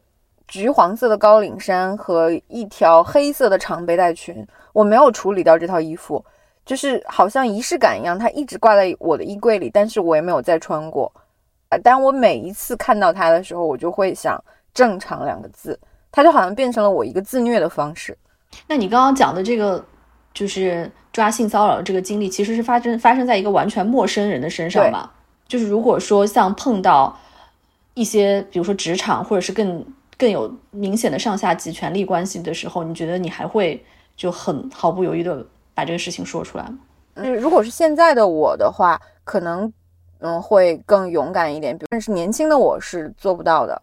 [0.49, 4.43] 橘黄色的高领衫和一条黑色的长背带裙。
[4.73, 6.25] 我没有处理掉这套衣服，
[6.71, 11.13] 就是好像仪式感一样，它一直挂在我的衣柜里，但是我也没有再穿过。
[11.69, 14.41] 啊，但我每一次看到它的时候，我就会想
[14.73, 15.77] “正常”两个字。
[16.13, 18.17] 它就好像变成了我一个自虐的方式。
[18.69, 19.85] 那你刚刚讲的这个，
[20.33, 25.13] 就是抓性骚扰的这个经历，其实是发生发生在一个完全陌生人的身上吧？
[25.49, 27.19] 就是如果说像碰到
[27.95, 29.85] 一些，比如说职场，或者是更
[30.17, 33.85] 更有明显的上下级权力关系的时候，你觉得你还会
[34.17, 35.45] 就很毫不犹豫的
[35.81, 36.79] 把这个事情说出来吗？
[37.15, 39.73] 嗯，如果是现在的我的话，可能
[40.19, 41.79] 嗯会更勇敢一点。
[41.89, 43.81] 但是年轻的我是做不到的，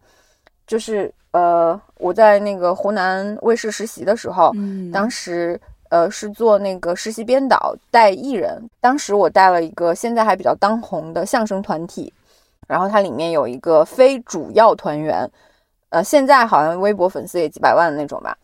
[0.67, 1.11] 就是。
[1.31, 12.11] 呃，我在那个湖南卫视实习的时候，嗯，当时呃是做那个实习编导带艺人，当时我带了一个现在还比较当红的相声团体，
[12.65, 15.29] 然后它里面有一个非主要团员，
[15.89, 18.35] 呃，现在好像微博粉丝也几百万的那种吧。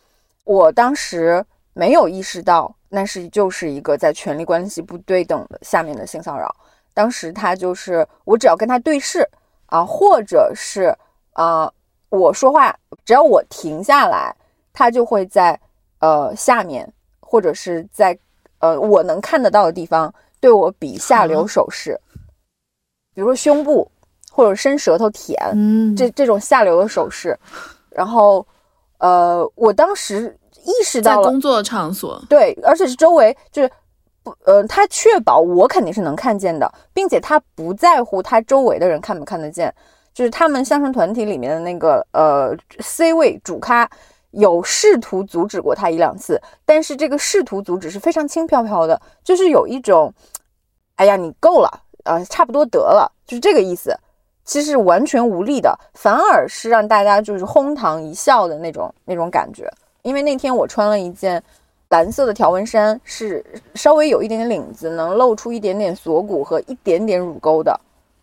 [0.44, 6.56] 我当时没有意识到那是就是一个在权力关系不对等的下面的性骚扰，
[6.94, 9.28] 当时他就是我只要跟他对视
[9.68, 10.96] 啊，或者是
[11.34, 11.72] 啊。
[12.16, 14.36] 我说话，只要我停下来，
[14.72, 15.60] 他就会在
[15.98, 16.88] 呃下面
[17.20, 18.16] 或者是在
[18.60, 22.00] 呃我能看得到的地方对我比下流手势，
[23.16, 23.92] 比如说胸部
[24.32, 25.36] 或者伸舌头舔，
[25.98, 27.36] 这这种下流的手势。
[27.90, 28.46] 然后
[29.00, 33.70] 呃，我当时意识到了工作场所对，而且是周围就是
[34.24, 39.74] 不呃，他确保我肯定是能看见的，并且他不在乎他周围的人看不看得见。
[40.14, 43.90] 就是他们相声团体里面的那个呃 C 位主咖，
[44.30, 50.14] 有试图阻止过他一两次，但是这个试图阻止是非常轻飘飘的，就是有一种，
[50.98, 53.98] 哎呀你够了呃，差不多得了，就是这个意思，
[54.46, 59.68] 其实完全无力的，反而是让大家就是哄堂一笑的那种那种感觉。
[60.04, 61.42] 因为那天我穿了一件
[61.90, 63.44] 蓝色的条纹衫，是
[63.76, 67.78] 稍微有一点点领子，能露出一点点锁骨和一点点乳沟的。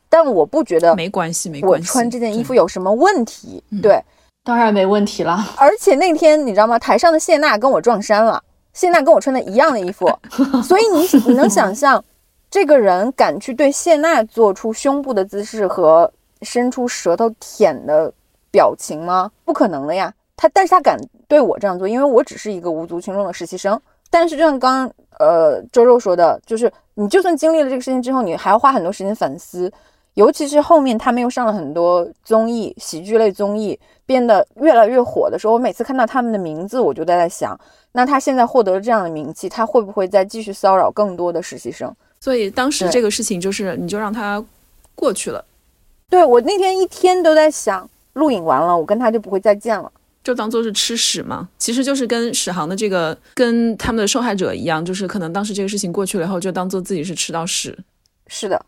[0.09, 1.89] 但我不觉得没关系，没关系。
[1.89, 3.63] 我穿这件衣服有什么问题？
[3.83, 4.03] 对，
[4.45, 5.39] 当然没问题了。
[5.57, 6.79] 而且那天你知道吗？
[6.79, 8.43] 台上的谢娜跟我撞衫了。
[8.73, 10.09] 谢娜跟我穿的一样的衣服，
[10.63, 12.05] 所以你你能想象，
[12.51, 16.13] 这个人敢去对谢娜做出胸部的姿势和
[16.43, 18.13] 伸出舌头舔的
[18.51, 19.31] 表情吗？
[19.45, 20.13] 不可能的呀。
[20.37, 20.97] 他，但是他敢
[21.31, 23.81] 对我这样做，因为我只是一个无足轻重的实习生。
[24.11, 29.73] 但是就像刚刚呃周周说的，就是你就算经历了这个事情之后，你还要花很多时间反思。
[30.15, 37.59] 尤其是后面他们又上了很多综艺、喜剧类综艺，变得越来越火的时候，我每次看到他们的名字，我就在在想，
[37.93, 41.95] 那他现在获得了这样的名气，他会不会再继续骚扰更多的实习生？
[42.19, 44.45] 所以当时这个事情就是，你就让他
[44.97, 45.43] 过去了。
[46.09, 49.91] 对我那天一天都在想，录影完了，我跟他就不会再见了，
[50.23, 51.49] 就当做是吃屎嘛。
[51.59, 57.79] 其实就是跟史航的这个，跟他们的受害者一样，就是可能当时这个事情过去了以后，就当做自己是吃到屎。
[58.27, 58.67] 是的。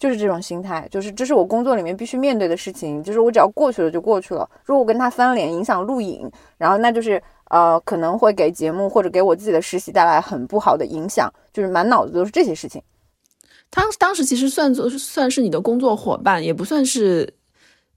[0.00, 4.48] 就是这种心态，就是这是我工作里面必须面对的事情，就是我只要过去了就过去了。
[4.64, 7.20] 如果我跟他翻脸，影响录影，然后那就是
[7.50, 12.80] 呃可能会给节目或者给我自己的实习带来很不好的影响，就是满脑子都是这些事情。
[13.72, 17.34] 他当时其实算作算是你的工作伙伴，也不算是，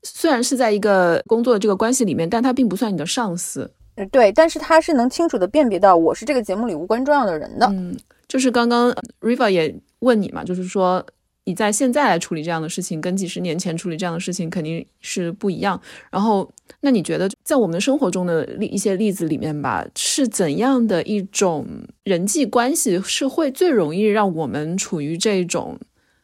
[0.04, 3.72] 虽然是在一个工作的这个关系里面，但他并不算你的上司。
[3.95, 7.68] 嗯，对，但是他是能清楚的辨别到我是这个节目里无关重要的人的。
[7.68, 7.97] 嗯，
[8.28, 11.06] 就是刚刚 Riva 也问你嘛，就是说。
[11.45, 15.82] 你在现在来处理这样的事情，跟几十年前处理这样的事情肯定是不一样。
[16.12, 16.47] 然后，
[16.82, 21.66] 那你觉得在我们的生活中的例一些例子里面吧，是怎样的一种
[22.04, 25.80] 人际关系是会最容易让我们处于这种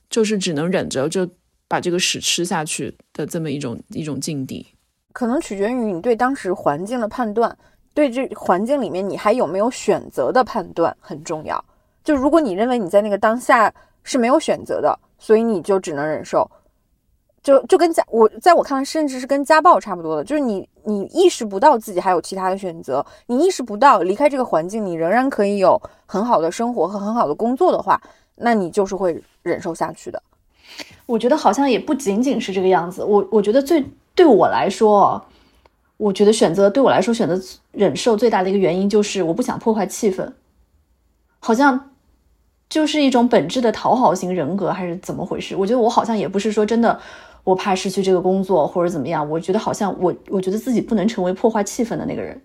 [0.07, 1.27] 就是只能忍着就
[1.67, 4.67] 把这个屎吃下去的这么一种一种境地？
[5.13, 7.57] 可能取决于你对当时环境的判断，
[7.93, 11.63] 对这环境里面你还有没有选择的判断很重要。
[12.03, 14.97] 就如果你认为你在那个当下是没有选择的。
[15.19, 16.47] 所以你就只能忍受，
[17.41, 27.99] 就就跟家我在我看来，甚至是跟家暴差不多的，就是你你意识不到自己还有其他的选择，你意识不到离开这个环境，你仍然可以有很好的生活和很好的工作的话，
[28.35, 30.21] 那你就是会忍受下去的。
[31.07, 33.83] 我觉得好像也不仅仅是这个样子，我我觉得最
[34.13, 35.25] 对我来说，
[35.97, 37.41] 我觉得选择对我来说选择
[37.71, 40.33] 忍受最大的一个原因就是我不想破坏气氛，
[41.39, 41.89] 好像。
[42.69, 45.55] 就是一种本质的讨好型人格，还是怎么回事？
[45.55, 46.99] 我觉得我好像也不是说真的，
[47.45, 49.29] 我怕失去这个工作或者怎么样。
[49.29, 52.41] 我觉得好像我，我觉得自己不能成为破坏气氛的那个人。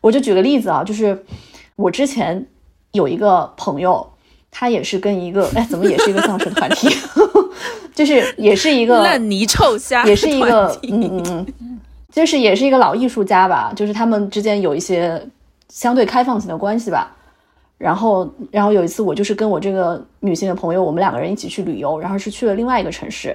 [0.00, 1.24] 我就举个例子啊，就是
[1.74, 2.46] 我之前
[2.92, 4.08] 有一个朋友，
[4.52, 6.86] 他也是跟一个，哎，怎么也是一个相声团体，
[7.94, 15.20] 就是也是一个烂泥臭虾，也是一个，嗯嗯嗯，就是也是一个老艺术家吧，就是他们之间有一些
[15.68, 17.14] 相对开放性的关系吧。
[17.76, 23.28] 然后，然后有一次，我就是跟我这个女性的朋友，我们两个人一起去旅游，然后是去了另外一个城市，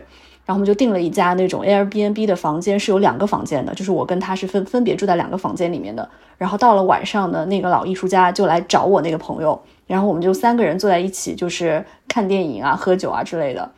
[0.46, 6.10] 然后我们就订了一家那种 Airbnb 的房间，是有两个房间的，就是我跟他是分分别住在两个房间里面的。
[6.38, 13.70] 然后到了晚上呢，那个老艺术家就来找我那个朋友，然后我们就三个人坐在一起，就是看电影啊、喝酒啊之类的。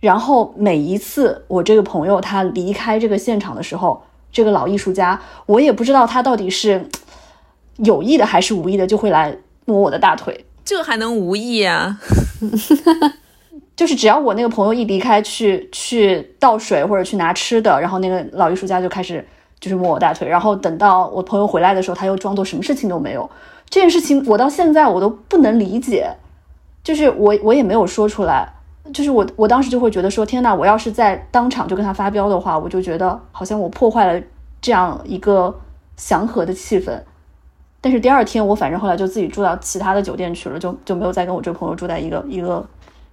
[0.00, 6.88] 然后每一次我这个朋友他离开这个现场的时候，这个老艺术家，我也不知道他到底是
[7.76, 9.36] 有意的还是无意的，就会来。
[9.68, 12.00] 摸我的大腿，这还能无意啊？
[13.76, 19.22] 就是只要我那个朋友一离开去去倒水或者去拿吃的，然后那个老艺术家就开始
[19.60, 23.28] 就是摸我大腿，然后等到我朋友回来的时候，他又装作什么事情都没有。
[23.68, 26.16] 这件事情我到现在我都不能理解，
[26.82, 28.50] 就是我我也没有说出来，
[28.92, 34.22] 就是我我当时就会觉得说天呐，我要是在当场就跟他发飙的话，我就觉得好像我破坏了
[34.60, 35.54] 这样一个
[35.96, 37.00] 祥和的气氛。
[37.80, 42.66] 但是第二天我反正后来就自己住到其他的酒店去了，就就没有再跟我这个朋友住在一个一个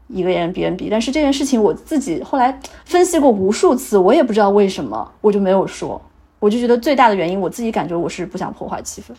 [0.07, 0.89] 一个 M B N B。
[0.89, 6.01] 但是这件事情我自己后来分析过无数次，我也不知道为什么，我就没有说。
[6.39, 9.15] 我就觉得最大的原因，我自己感觉我是不想破坏气氛。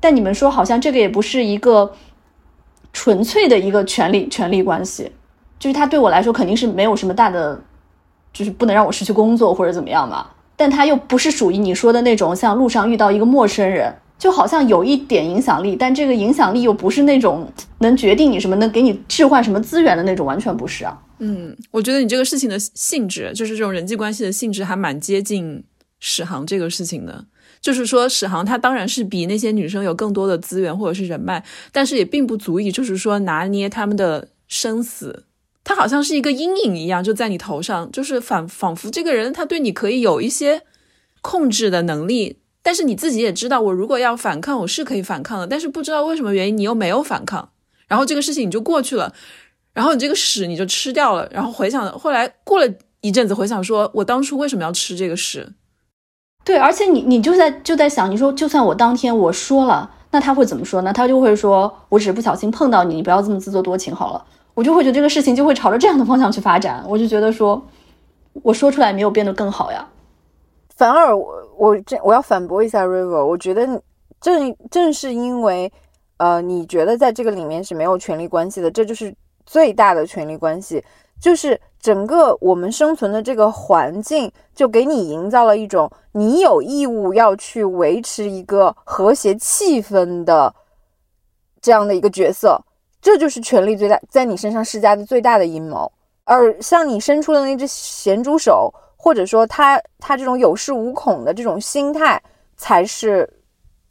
[0.00, 1.92] 但你们说好像这个也不是一个
[2.92, 5.12] 纯粹的一个权利权利关系，
[5.58, 7.60] 就是他对我来说肯定是没有什么大的，
[8.32, 10.26] 就是不能让我失去工作或者怎么样嘛。
[10.56, 13.94] 但他又不是属于你说的那种，像路上遇到一个陌生人。
[14.18, 17.48] 就好像有一点影响力，但这个影响力又不是那种
[17.78, 21.00] 能决定你什么、能给你置换什么资源的那种，完全不是啊。
[21.20, 25.62] 嗯，我觉得你这个事情的性质，就是这种人际关系的性质，还蛮接近
[26.00, 27.26] 史航这个事情的。
[27.60, 35.26] 就是说，史航他当然是比那些女生有更多的资源或者是人脉，但是也并不足以，就是说拿捏他们的生死。
[35.68, 40.62] 他好像是一个阴影一样，就在你头上，就是仿仿佛这个人他对你可以有一些
[41.20, 42.38] 控制的能力。
[42.62, 45.46] 但是你自己也知道，我如果要反抗，我是可以反抗的。
[45.46, 47.50] 但是不知道为什么原因，你又没有反抗，
[47.86, 49.12] 然后这个事情你就过去了，
[49.74, 51.28] 然后你这个屎你就吃掉了。
[51.30, 52.66] 然后回想，后来过了
[53.02, 55.52] 一阵子，回想说我当初为什么要吃这个屎？
[56.44, 60.90] 对，而且你你就在就在想，你说就算我当天我说了，那他会怎么说呢？
[60.94, 64.24] 他就会说我只是不小心碰到你，你不要这么自作多情好了。
[64.58, 66.84] 我就会觉得这个事情就会朝着这样的方向去发展。
[66.88, 67.64] 我就觉得说，
[68.42, 69.88] 我说出来没有变得更好呀，
[70.74, 71.44] 反而我。
[71.56, 73.66] 我这我要反驳一下 River，我觉得
[74.20, 75.72] 正正是因为，
[76.18, 79.12] 呃，你觉得在这个里面是没有权利关系的，这就是
[79.44, 80.84] 最大的权利关系，
[81.20, 90.54] 就是整个我们生存的这个环境就给你营造了一种你有义务要去维持一个和谐气氛的
[91.60, 92.56] 这样的一个角色，
[93.00, 95.90] 这就是权力最大在你身上施加的最大的阴谋。
[96.24, 102.20] 而像你伸出的那只咸猪手，或者说他他这种有恃无恐的这种心态，
[102.56, 103.26] 才是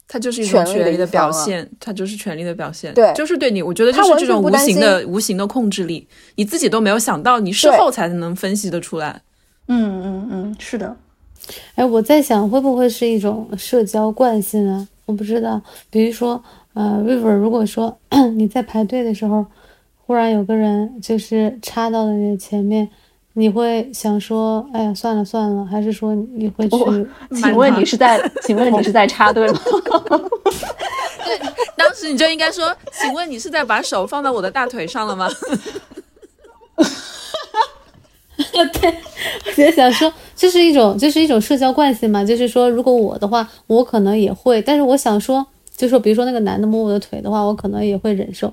[0.06, 2.94] 他就是一种权力的表现，他就是权力的表现。
[2.94, 6.06] 对就是对你，我觉得就他是这种无形的、无形的控制力，
[6.36, 9.20] 你自己都没有想到，你事后才能分析得出来。
[9.66, 10.96] 嗯嗯嗯，是的，
[11.74, 14.86] 哎，我在想会不会是一种社交惯性啊？
[15.06, 15.60] 我不知道。
[15.90, 16.42] 比如说，
[16.78, 17.98] 呃，River，如果说
[18.36, 19.44] 你在排队的时候，
[20.06, 22.88] 忽然有个人就是插到了你的前面，
[23.32, 26.76] 你会想说，哎呀，算了算了，还是说你会去？
[26.76, 28.20] 我请问你是在？
[28.44, 29.58] 请问你是在插队吗？
[31.26, 31.36] 对
[31.76, 35.28] 当时你就应该说：“请问你是在把手放到我的大腿上了吗
[38.36, 38.94] 对，
[39.50, 42.24] 我在想说，这是一种，这是一种社交惯性嘛？
[42.24, 45.44] 就是说，如果我的话，我可能也会，但是我想说，
[45.78, 48.52] 就说比如说那个男的摸我的腿的话，我可能也会忍受。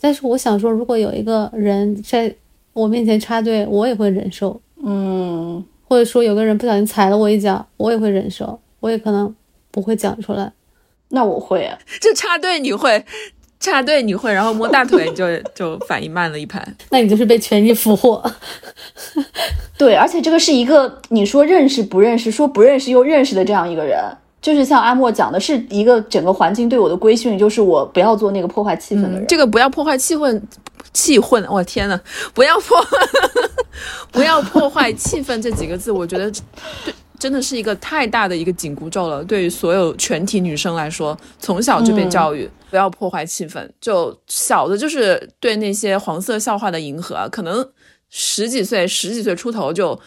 [0.00, 2.32] 但是我想说，如果有一个人在
[2.72, 4.60] 我面前插队，我也会忍受。
[4.80, 9.34] 嗯，或者说有个人不小心踩了我一脚，我也会忍受，我也可能
[9.72, 10.52] 不会讲出来。
[11.08, 13.04] 那我会啊。？”这插队你会，
[13.58, 16.64] 插队你会，然后摸大腿你就 就反应慢了一拍。
[16.90, 18.22] 那你就是被权力俘获。
[19.76, 24.00] 对，而且这个是一个你说认识不认识，说不认识又认识的这样一个人，
[24.42, 29.22] 就是像阿莫讲的，是一个整个环境对我的规训，就是我不要做那个破坏气氛的人。
[29.22, 30.42] 嗯，这个不要破坏气氛，
[30.92, 31.98] 气氛，我天呐，
[32.34, 32.76] 不要破，
[34.10, 36.28] 不要破坏气氛这几个字，我觉得
[36.84, 39.22] 对，真的是一个太大的一个紧箍咒了。
[39.22, 47.64] 对于所有全体女生来说，从小就被教育、不要破坏气氛，就小的就是对那些黄色笑话的迎合啊，可能
[48.10, 49.98] 十几岁、十几岁出头就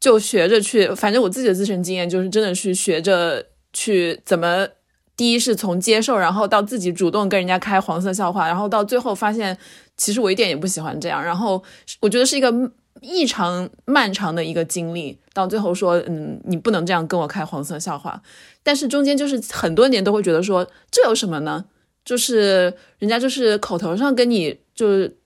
[0.00, 4.68] 就学着去，反正我自己的自身经验就是真的去学着去怎么。
[5.16, 9.56] 第一是从接受，然后到自己主动跟人家开黄色笑话，然后到最后发现，
[9.96, 11.24] 其实我一点也不喜欢这样。
[11.24, 11.62] 然后
[12.00, 12.52] 我觉得是一个
[13.00, 18.20] 异常漫长的一个经历，到最后说，嗯，你不能这样跟我开黄色笑话。
[18.62, 21.64] 但是中间就是很多年都会觉得说，这有什么呢？
[22.04, 25.16] 就是人家就是口头上跟你就是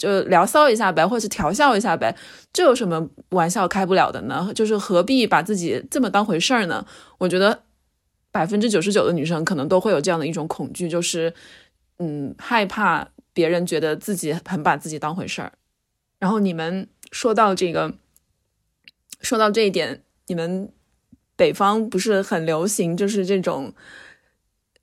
[0.00, 2.16] 就聊骚一下呗，或者是调笑一下呗，
[2.54, 4.50] 这有什么玩笑开不了的呢？
[4.54, 6.86] 就是何必把自己这么当回事儿呢？
[7.18, 7.64] 我觉得
[8.32, 11.34] 百分之九十九的女生可能都会有这样的一种恐惧，就是
[11.98, 15.52] 嗯，害怕别人觉得自己很把自己当回事儿。
[16.18, 17.92] 然后你们说到这个，
[19.20, 20.72] 说到这一点，你们
[21.36, 23.74] 北方不是很流行，就是这种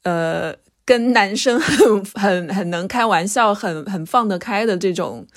[0.03, 0.55] 呃，
[0.88, 5.27] 跟男生很很很能开玩笑、很很放得开的这种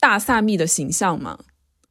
[0.00, 1.38] 大萨密的形象嘛？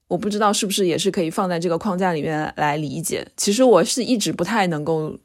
[0.08, 3.28] 我不知道是不是也是可以放在这个框架里面来理解。
[3.38, 5.16] 其实我是一直不太能够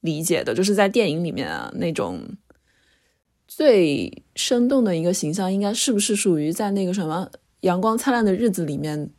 [0.00, 2.20] 理解的，就是在电影里面啊那种
[3.46, 7.28] 最生动的一个形象，应该是不是属于在那个什么
[7.60, 9.10] 《阳光灿烂的日子》里面？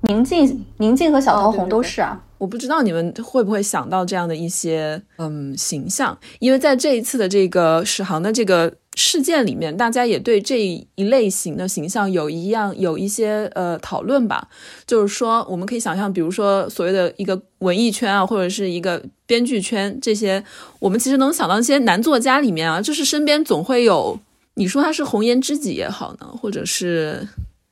[0.00, 2.24] 宁静、宁静和小桃红哦对对对都是啊。
[2.38, 14.48] 我不知道你们会不会想到这样的一些嗯形象，因为在这一次的这个史航的这个事件里面，大家也对这一类型的形象有一样有一些呃讨论吧。
[14.86, 20.42] 就是说，我们可以想象，比如说所谓的一个文艺圈啊，或者是一个编剧圈这些，
[20.78, 24.18] 我们其实能想到一些男作家里面啊，就是身边总会有
[24.54, 27.26] 你说他是红颜知己也好呢，或者是。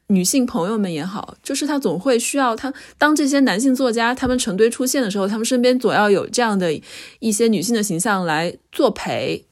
[0.09, 2.72] 女性朋友们也好，就是他总会需要他。
[2.96, 6.80] 当这些男性作家他们成堆出现的时候，他们身边总要有这样的
[7.18, 9.46] 一些女性的形象来作陪。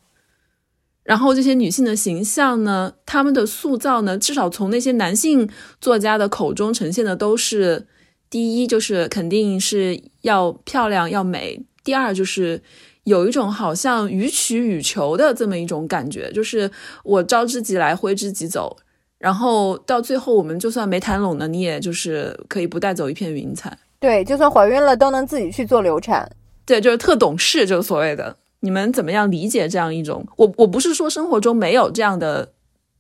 [1.02, 5.48] 然后这些女性的形象呢，他们的塑造呢，至少从那些男性
[5.80, 7.86] 作家的口中呈现的都是：
[8.30, 12.62] 第一就是肯定是要漂亮要美；第二就是
[13.02, 16.70] 有一种好像予取予求的这么一种感觉，就是
[17.02, 18.78] 我招之即来，挥之即走。
[19.24, 23.74] 然后到最后，我们就算没谈拢呢，你也就是可以不带走一片云彩。
[23.98, 26.30] 对，就算怀孕了都能自己去做流产。
[26.66, 28.36] 对，就是特懂事，就是所谓的。
[28.60, 30.26] 你们怎么样理解这样一种？
[30.36, 32.52] 我我不是说生活中没有这样的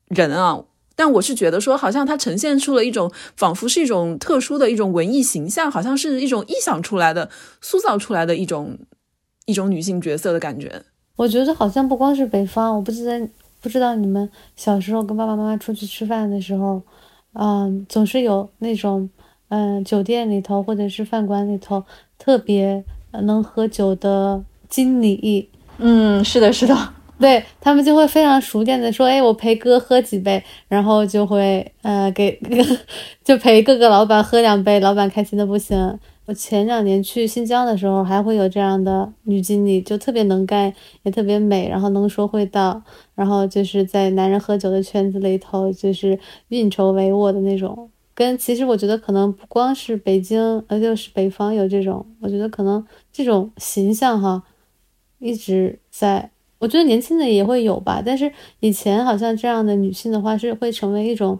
[0.08, 0.58] 人啊，
[0.96, 7.28] 但我是觉得说，好像它呈现出了一种仿佛是一种特殊的一种文艺形象，好像是一种臆想出来的、
[7.60, 8.78] 塑造出来的一种
[9.44, 10.80] 一种女性角色的感觉。
[11.16, 13.12] 我觉得好像不光是北方，我不知道
[13.64, 16.82] 不知道你们小时候跟爸爸妈妈出去吃饭的时候，
[17.32, 19.08] 嗯，总是有那种
[19.48, 21.82] 嗯、酒店里头或者是饭馆里头
[22.18, 25.48] 特别呃能喝酒的经理，
[25.78, 26.76] 嗯，是的，是的，
[27.18, 32.38] 对他们就会非常熟练的说，哎，我陪哥喝几杯，然后就会呃给
[33.24, 35.98] 就陪各个老板喝两杯，老板开心的不行。
[36.26, 40.72] 我前两年去新疆的时候，还会有这样的女经理，就特别能干，
[41.02, 42.82] 也特别美，然后能说会道，
[43.14, 46.18] 然后就是在男人喝酒的圈子里头，就是
[46.48, 47.90] 运筹帷幄的那种。
[48.14, 54.42] 跟其实我觉得可能不光是北京，呃，就是北方有这种，我觉得可能这种形象哈，
[55.18, 56.30] 一直在。
[56.60, 61.38] 我觉得年轻的也会有吧，但是以前好像这样的女性的话是会成为一种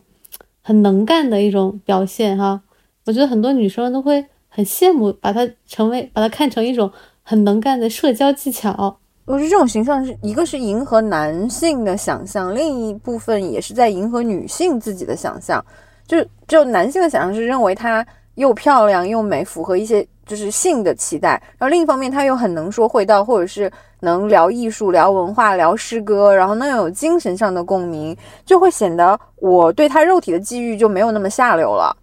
[0.61, 2.61] 很能干的一种表现哈。
[3.07, 6.89] 我觉得很多女生都会很羡慕，把它成为把它看成一种
[7.25, 8.97] 很能干的社交技巧。
[9.25, 15.65] 我觉得这种形象是一个是迎合男性的想象，另一部分也是在迎合女性自己的想象。
[16.07, 21.31] 就就男性的想象是认为她又漂亮又美，符合一些就是性的期待。
[21.59, 31.97] 然后另一方面，她又很能说会道，或者是能聊艺术、聊文化、聊诗歌，然后能有精神上的共鸣，就会显得我对她肉体的觊觎就没有那么下流了。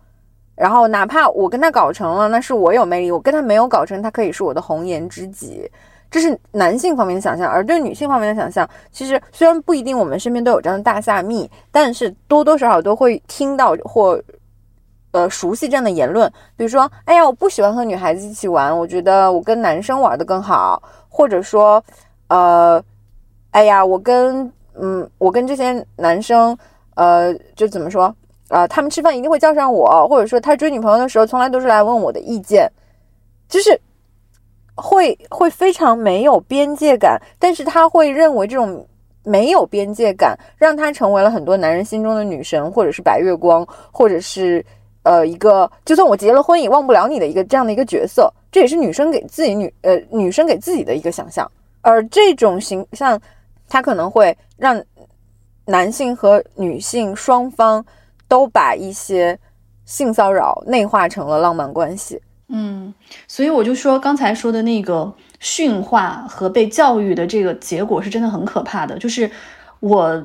[0.56, 5.70] 然后哪怕我跟他搞成了，那是我有魅力；我跟他没有搞成，他可以是我的红颜知己。
[6.10, 14.22] 这是男性方面的想象，而对女性方面的想象，其实虽然不一定我们身边都有这样的大萨蜜，但是多多少少都会听到或
[15.12, 21.82] 呃熟悉这样的言论，比如说，哎呀，我不喜欢和女孩子一起玩，我觉得我跟男生玩的更好，或者说，
[22.28, 22.84] 呃，
[23.52, 26.58] 哎呀，我跟嗯，我跟这些男生，
[26.96, 28.14] 呃，就怎么说？
[28.52, 32.70] 啊，他们吃饭一定会叫上我，或者说他追女朋友的时候，从来都是来问我的意见，
[33.48, 33.80] 就是
[34.76, 38.86] 会会非常没有边界感，但是他会认为这种
[39.24, 44.64] 没有边界感，让他成为了很多男人心中的女神，或者是白月光，或者是
[45.04, 51.50] 呃一个就算我结了婚也忘不了你的一个这样的一个角色，这也是女生给自己女呃女生给自己的一个想象，
[51.80, 53.18] 而这种形象，
[53.70, 54.84] 他可能会让
[55.64, 57.86] 男性和女性双方。
[58.32, 59.38] 都把一些
[59.84, 62.22] 性骚扰内化成了浪漫关系。
[62.48, 62.94] 嗯，
[63.28, 68.98] 所以我就说刚才说的那个驯化和被教育的这个结果是真的很可怕的。
[68.98, 69.30] 就是
[69.82, 70.24] 我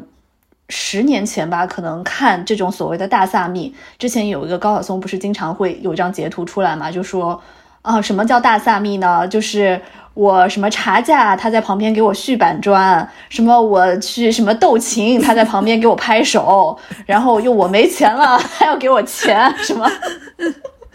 [0.68, 7.42] 十年前吧，可能看这种所谓的大萨蜜，之前有一个高晓松不是经常会有一张截图出来嘛，就说
[7.82, 9.26] 啊，什么叫大萨蜜呢？
[9.26, 9.82] 就是。
[10.16, 16.74] 我什么查价，他在旁边给我续板砖；什么我去什么斗琴，他在旁边给我拍手。
[17.04, 19.86] 然后又我没钱了，还要给我钱，什么？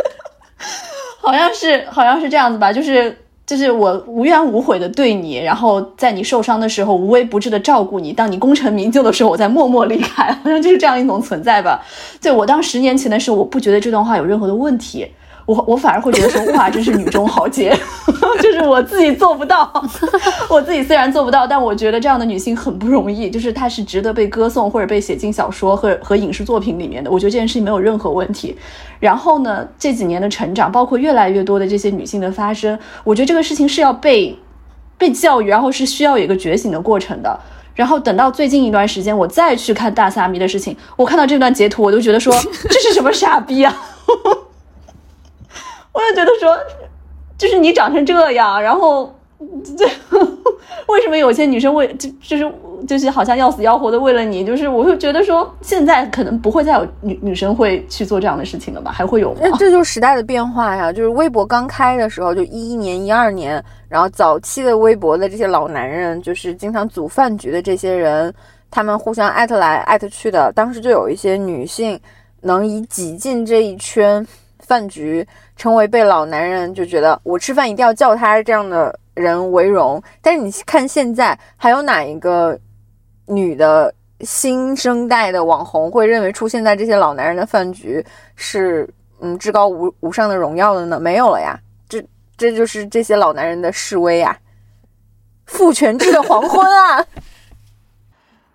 [1.21, 3.15] 好像是好像是这样子吧，就是
[3.45, 11.79] 就是我无怨无悔的对你，然后在你受伤的时候无微不至的照顾你，当你功成名就的时候，我再默默离开，好像就是这样一种存在吧。
[12.19, 15.07] 对我当十年前的时候，我不觉得这段话有任何的问题。
[15.51, 17.77] 我我反而会觉得说 哇，真是女中豪杰，
[18.41, 19.69] 就是我自己做不到。
[20.49, 27.11] 我自己虽然做不到，但我觉得这样的女性很不容易，就是她是值得被歌颂或者被写进小说和和影视作品里面的。
[27.11, 28.55] 我觉得这件事情没有任何问题。
[29.01, 34.37] 然后呢，这几年的成长，包括越来越多的这些女性的发生，我觉得这个事情是要被
[34.97, 37.37] 被教育，然后是需要有一个觉醒的过程的。
[37.73, 42.33] 然后等到最近一段时间，我再去看大萨米的事情，我看到这段截图，我都觉得说
[42.69, 43.75] 这是什么傻逼啊！
[45.93, 46.57] 我就觉得说，
[47.37, 49.13] 就是你长成这样，然后
[49.77, 49.85] 这
[50.87, 52.53] 为什么有些女生为就就是
[52.87, 54.45] 就是好像要死要活的为了你？
[54.45, 58.91] 就是我会觉得说，现在可能不会再有女女生会去做这样的事情了吧？
[58.91, 59.41] 还会有吗？
[59.57, 60.91] 这就是时代的变化呀！
[60.93, 68.33] 就是微博刚开的时候，就一一年、一二年，然后早期的微博的这些老男人，就是经常组饭局的这些人，
[68.69, 71.99] 他们互相艾特来艾特去的，当时就有一些女性
[72.41, 74.25] 能以挤进这一圈。
[74.71, 82.57] 饭局成为被老男人就觉得我吃饭一定要叫他这样的人为荣，但是你看现在还有哪一个
[83.25, 88.01] 女的新生代的网红会认为出现在这些老男人的饭局
[88.37, 90.97] 是嗯至高无无上的荣耀的呢？
[90.97, 91.59] 没有了呀，
[91.89, 92.01] 这
[92.37, 94.37] 这就是这些老男人的示威啊，
[95.47, 97.05] 父权制的黄昏啊。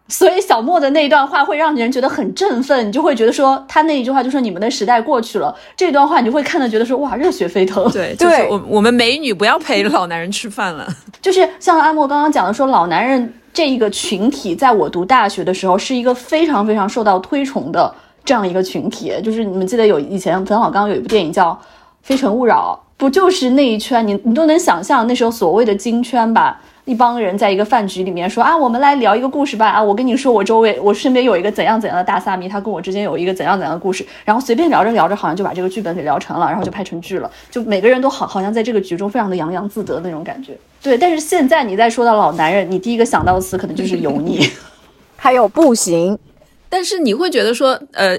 [0.09, 7.90] 所以小莫的那一段话会让人觉得很振奋，你就会觉得说他那一句话就说你们的时代过去了，这段话你就会看的觉得说哇热血沸腾。
[7.90, 10.86] 对， 就是我我们美女不要陪老男人吃饭了。
[11.20, 17.92] 就是像阿莫刚刚讲的说，老男人这一个群体，在我读大学的时候是一个非常非常受到推崇的
[18.24, 19.12] 这样一个群体。
[19.24, 21.50] 就是你们记得有以前冯小刚有一部电影叫
[22.02, 24.07] 《非诚勿扰》，不就是那一圈？
[24.07, 26.61] 你你都能想象那时候所谓的金圈吧？
[26.86, 29.82] 一帮人在一个饭局里面说啊，我们来聊一个故事吧啊！
[29.82, 37.28] 我跟你说，我周围我身边有一个怎样怎样的大萨米，他跟我之间有一个怎样怎样的故事，然后随便聊着聊着，好像就把这个剧本给聊成了，然后就拍成剧了。
[37.51, 40.57] 就每个人都好好像在这个局中非常的洋洋自得那种感觉。
[40.80, 44.49] 对，但是现在你再说到老男人，你第一个想到的词可能就是油腻，
[45.16, 46.16] 还有不行。
[46.68, 48.16] 但是你会觉得说，呃，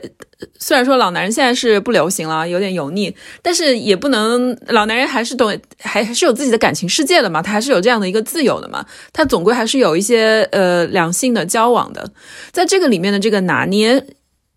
[0.59, 12.11] 虽然说老男人现在是不流行了，有点油腻，但是也不能老男人还是懂，还是有自己的感情世界的嘛，他还是有这样的一个自由的嘛，他总归还是有一些呃两性的交往的，
[12.51, 14.05] 在这个里面的这个拿捏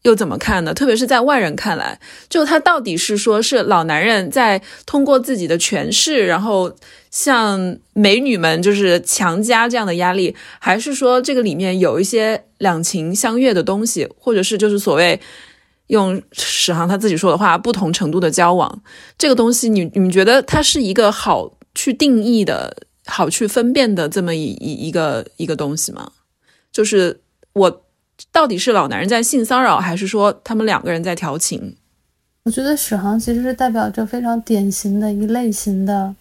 [0.03, 0.75] 又怎么看呢？
[0.75, 6.77] 特别是在外人看来，就他到底是说是老男人在通过自己的权势，然后。
[7.13, 15.19] 像美女们就是强加这样的压力，还是说这个里面有一些两情相悦的东西，或者是就是所谓
[15.91, 18.83] 用史航他自己说的话，不同程度的交往，
[19.19, 22.75] 这个东西你你们觉得它是一个好去定义的、
[23.07, 26.11] 好去分辨的这么一一一个一个东西吗？
[26.73, 27.21] 就是
[27.53, 27.83] 我
[28.33, 31.77] 到底是老男人在性骚扰，还是说他们两个人在调情？
[32.45, 36.15] 我觉得史航其实是代表着非常典型的一类型的。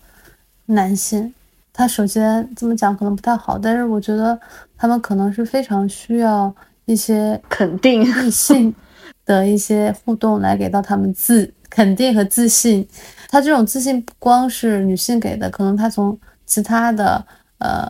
[0.71, 1.33] 男性，
[1.73, 4.39] 他首先这么讲可能不太好，但是我觉得
[4.77, 6.53] 他们可能是非常需要
[6.85, 8.71] 一些肯定异性
[9.29, 12.87] 的一些互动来给到他们自肯定和自信。
[13.27, 16.17] 他这种自信不光是女性给的，可能他从
[16.47, 17.23] 其他的
[17.59, 17.87] 呃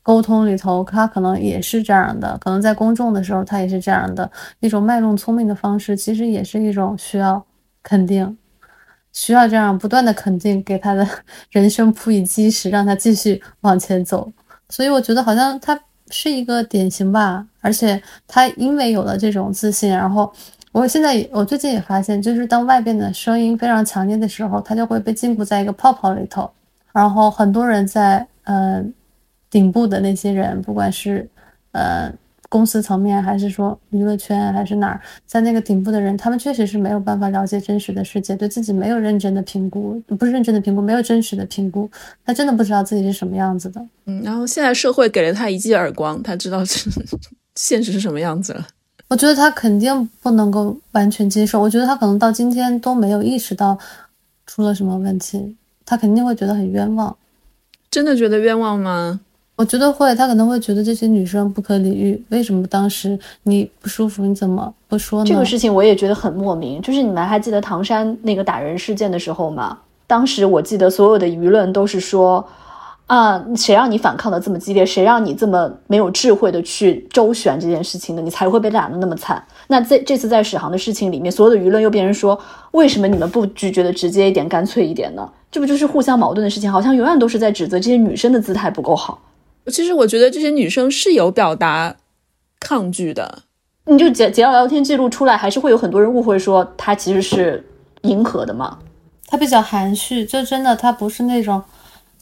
[0.00, 2.38] 沟通里头，他可能也是这样的。
[2.38, 4.30] 可能在公众的时候，他也是这样的
[4.60, 7.44] 一种卖弄聪明的方式，其实也是一种需要
[7.82, 8.38] 肯定。
[9.12, 11.04] 需要这样不断的肯定，给他的
[11.50, 14.30] 人生铺以基石，让他继续往前走。
[14.68, 15.80] 所以我觉得好像他
[16.10, 20.32] 是一个典型吧，而且他因为有了这种自信，然后
[20.76, 26.50] 我现在我最近也发现，就是当外边的声音非常强烈的时候，他就会被禁锢在一个泡泡里头。
[26.92, 28.92] 然后很多人在嗯
[29.48, 31.28] 顶部的那些人，不管是
[31.72, 32.12] 呃。
[32.48, 41.90] 公司层面，还是说娱乐圈，还是哪儿，在那个顶部的人，他们确实是没有办法了解真实的世界，对自己没有认真的评估，不是认真的评估，没有真实的评估，
[42.24, 43.84] 他真的不知道自己是什么样子的。
[44.04, 46.62] 嗯，然后现在社会给了他一记耳光，他知道
[47.56, 48.64] 现实是什么样子了。
[49.08, 53.78] 我觉得他肯定不能够完全接受，我觉得他可能到今天都没有意识到
[54.46, 55.54] 出了什么问题，
[55.84, 57.16] 他肯定会觉得很冤枉。
[57.90, 59.20] 真的觉得冤枉吗？
[59.54, 62.22] 我觉得会，他可能会觉得这些女生不可理喻。
[62.28, 65.26] 为什么当时你不舒服，你怎么不说呢？
[65.26, 66.82] 这个事情我也觉得很莫名。
[66.82, 69.78] 就是你们还记得唐山那个打人事件的时候吗？
[70.06, 72.46] 当时我记得所有的舆论都是说，
[73.06, 79.42] 啊，谁让你反抗的这么激烈，谁让你这么没有智慧的去周旋这件事情的，你才会被打的那么惨。
[79.68, 82.38] 那这这次在史航的事情里面，所有的舆论又变成说，
[82.72, 85.30] 为什么你们不拒绝的直接一点、干脆一点呢？
[85.52, 86.70] 这不就是互相矛盾的事情？
[86.70, 89.22] 好像永远都是在指责这些女生的姿态不够好。
[89.68, 91.94] 其实我觉得这些女生是有表达
[92.58, 93.42] 抗拒的，
[93.84, 97.64] 你就截截到聊天记录出来，还是会有很多人误会说她其实是
[98.02, 98.78] 迎合的嘛？
[99.28, 101.62] 她比较含蓄，就真的她不是那种，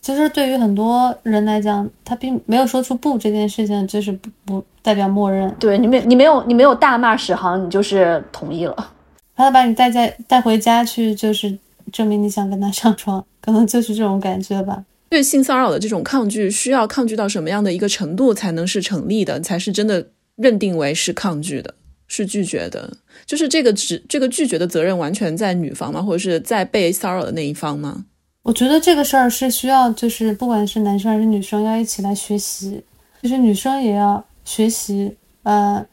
[0.04, 5.50] 其实对于很多人来讲，他并没有说出不这件事情，就是不不代表默认。
[5.58, 8.92] 对你没你没有你没有大骂史航，你就是同意了。
[9.34, 11.58] 他把你带在带回家去，就是
[11.90, 14.84] 证明你想跟他上床，可能就是这种感觉吧。
[15.08, 21.72] 对性骚扰的这种抗拒，需要抗拒到什么样的一个程度才能是成立的，才是真的认定为是抗拒的，
[22.06, 22.98] 是拒绝的？
[23.24, 26.02] 就是这个只这个拒绝的责任完全在女方吗？
[26.02, 28.04] 或者是在被骚扰的那一方吗？
[28.44, 32.84] 我觉得这个事儿是需要，就是不管是男生还是女生，要一起来学习。
[33.22, 35.84] 就是女生也要学习，呃，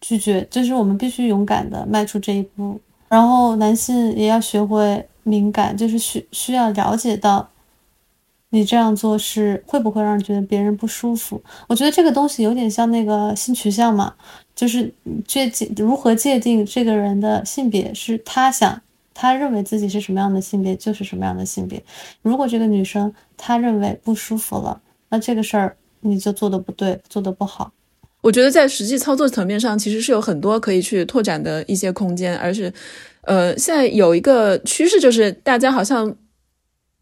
[0.00, 2.78] 拒绝，就是我们必须勇敢的迈出这一步。
[3.08, 7.48] 然后男性也要学会敏感，就是需需要了解到。
[8.54, 11.42] 你这样做是会不会让人觉得别人不舒服？
[11.68, 14.12] 我觉得这个东西有点像那个性取向嘛，
[14.54, 14.92] 就是
[15.26, 18.78] 界定如何界定这个人的性别，是他想
[19.14, 21.82] 他认为自己是什么样的性别就是什么样的性别。
[22.22, 27.72] 如果这个女生她认为不舒服了，那这个事儿你就做的不对，做的不好。
[28.20, 32.72] 我觉得在实际操作层面上，其实是有很多可以去拓展的一些空间，而是，
[33.22, 36.14] 呃，现在有一个趋势就是大家好像。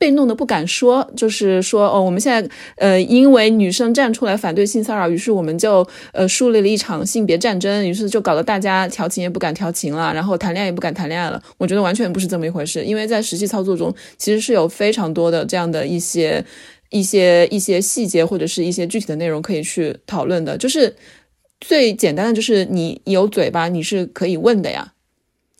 [0.01, 11.42] 被弄得不敢说，就是说哦，我们现在呃，因为女生站出来反对性骚扰，于是我们就呃树立了一场性别战争，于是就搞得大家调情也不敢调情了，然后谈恋爱也不敢谈恋爱了。
[11.59, 16.42] 我觉得完全不是这么一回事，因为在实际操作中，其实是有非常多的这样的一些
[16.88, 20.57] 一些一些细节或者是一些具体的内容可以去讨论的。
[20.57, 20.96] 就是
[21.61, 24.94] 最简单的，就是你有嘴巴，你是可以问的呀。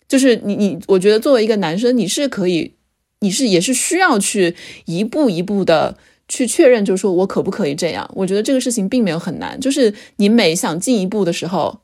[0.09, 2.72] 就是你你，我觉得作为一个男生，你是可以。
[3.21, 4.55] 你是也是需要去
[4.87, 5.97] 一步一步的
[6.29, 8.11] 去确认，就是说我可不可以这样？
[8.14, 11.81] 我觉得这个事情并没有很难，就是你每想进一步的时候，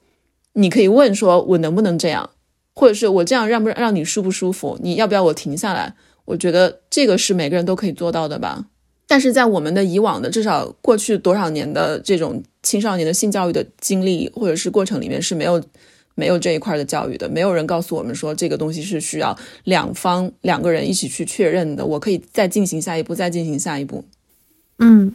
[0.54, 2.30] 你可以问说我能不能这样，
[2.74, 4.78] 或者是我这样让不让你舒不舒服？
[4.82, 5.94] 你要不要我停下来？
[6.24, 8.64] 我觉得这个是每个人都可以做到的吧。
[9.06, 15.62] 但是在我们的以往的至少过去多少年的这种青少年的性教育的经历或者是过程里面是没有
[16.16, 24.02] 没有这一块的教育的，没有人告诉我们说这个东西是需要两方两个人一起去确认的，我可以再进行下一步，再进行下一步。
[24.78, 25.14] 嗯，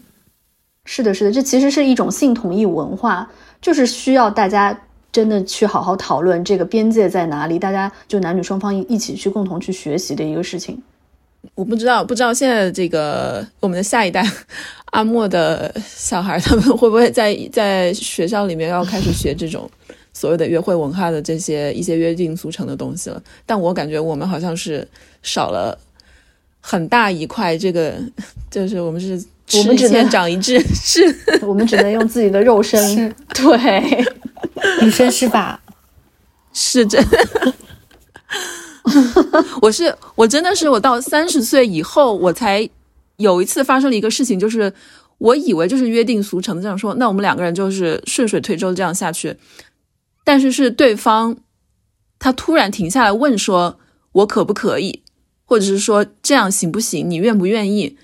[0.85, 3.29] 是的，是的，这其实是一种性同意文化，
[3.59, 4.79] 就是需要大家
[5.11, 10.81] 真的去好好讨论这个边界在哪里，大家就男女双方一一起去共同去学习的一个事情。
[11.55, 14.23] 我不知道，不知道现在这个我们的下一代
[14.93, 19.67] 阿莫的小孩，他们会不会在在学校里面要开始学这种
[20.13, 23.21] 所谓的约会文化的这些一些约定俗成的东西了？
[23.45, 24.87] 但我感觉我们好像是
[25.23, 25.77] 少了
[26.59, 27.95] 很大一块，这个
[28.51, 29.23] 就是我们是
[29.57, 31.03] 我们只能长一智，是
[31.43, 34.05] 我们只能用自己的肉身，对，
[34.81, 35.59] 以身试法，
[36.53, 37.53] 是真的。
[39.61, 42.67] 我是我真的是我到三十岁以后，我才
[43.17, 44.73] 有一次发生了一个事情，就是
[45.19, 49.35] 我以为就是约定俗成的这样说，那我们两个人就是顺水推舟这样下去，
[50.23, 51.37] 但是是对方
[52.19, 53.79] 他突然停下来问说，
[54.11, 55.03] 我可不可以，
[55.45, 57.97] 或者是说这样行不行，你愿不愿意？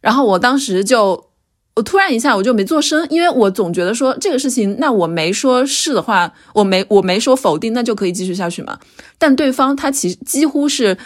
[0.00, 1.30] 然后我当时就。
[1.76, 8.78] 我突然一下我就没做声，因为我总觉得说这个事情，那我没说是的话，我没我没说否定，那就可以继续下去嘛。
[9.18, 10.96] 但对方他其实几乎是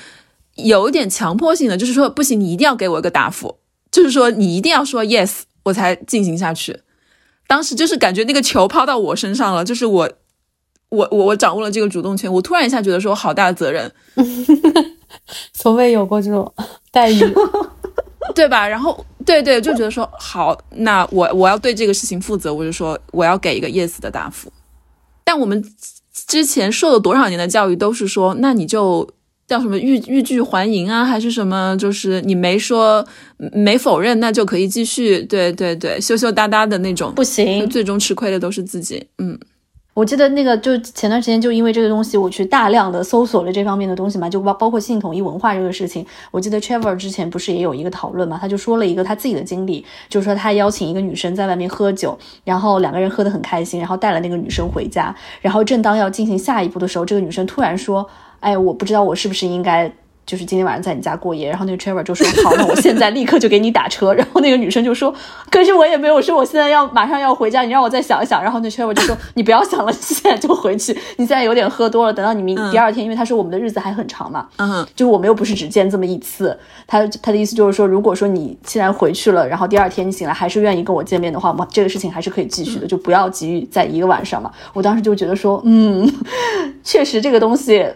[0.57, 6.81] 有一点强迫性的，就是说不行，你一定要给我一个答复，就是说你一定要说 yes，我才进行下去。
[7.47, 10.13] 当时就是感觉那个球抛到我身上了，就是我
[10.91, 13.91] 我我我掌握了这个主动权，我突然一下觉得说好大的责任，
[15.53, 16.53] 从未有过这种
[16.91, 17.20] 待遇。
[18.34, 18.68] 对吧？
[18.68, 24.53] 然后对对，就觉得说好，那我我要对这个事情负责，我就说我要给一个 yes 的答复。
[25.24, 25.64] 但我们
[26.12, 29.09] 之前受了多少年的教育，都是说，那你就
[29.47, 31.74] 叫什么欲欲拒还迎啊，还是什么？
[31.78, 33.05] 就是你没说
[33.53, 35.22] 没否认，那就可以继续。
[35.22, 39.05] 对对对，羞羞答答的那种不行，最终吃亏的都是自己。
[39.18, 39.39] 嗯。
[39.99, 46.07] 我记得那个就前段时间就因为这个东西，我去大量的搜索了这方面的东西嘛，就包包括性统一文化这个事情。
[46.30, 59.92] 我记得 Trevor 之前不是也有一个讨论嘛，他就说了一个他自己的经历，就是说他邀请一个女生在外面喝酒，然后两个人喝得很开心，然后带了那个女生回家，然后正当要进行下一步的时候，这个女生突然说：“哎，我不知道我是不是应该。”
[60.29, 64.12] 就是今天晚上在你家过夜，然后那个 Trevor 就说好，那我现在立刻就给你打车。
[64.18, 65.14] 然后那个女生就说，
[65.51, 68.43] 可是我也没有说我现在要马上要回家，你让我再想一想。
[68.43, 70.93] 然后那 Trevor 就说，你不要想了，现在就回去。
[71.16, 76.55] 你现在有点喝多了，等到你明第二天，因为他说我们的日子还很长嘛，嗯，就是我们又不是只见这么一次。
[76.87, 84.53] 他他的意思就是说，如果说你既然回去了，然后第二天你醒来还是愿意跟我见面的话，我们这个事情还是可以继续的，就不要急于在一个晚上嘛。
[84.74, 86.07] 我当时就觉得说，嗯，
[86.85, 87.87] 确实这个东西。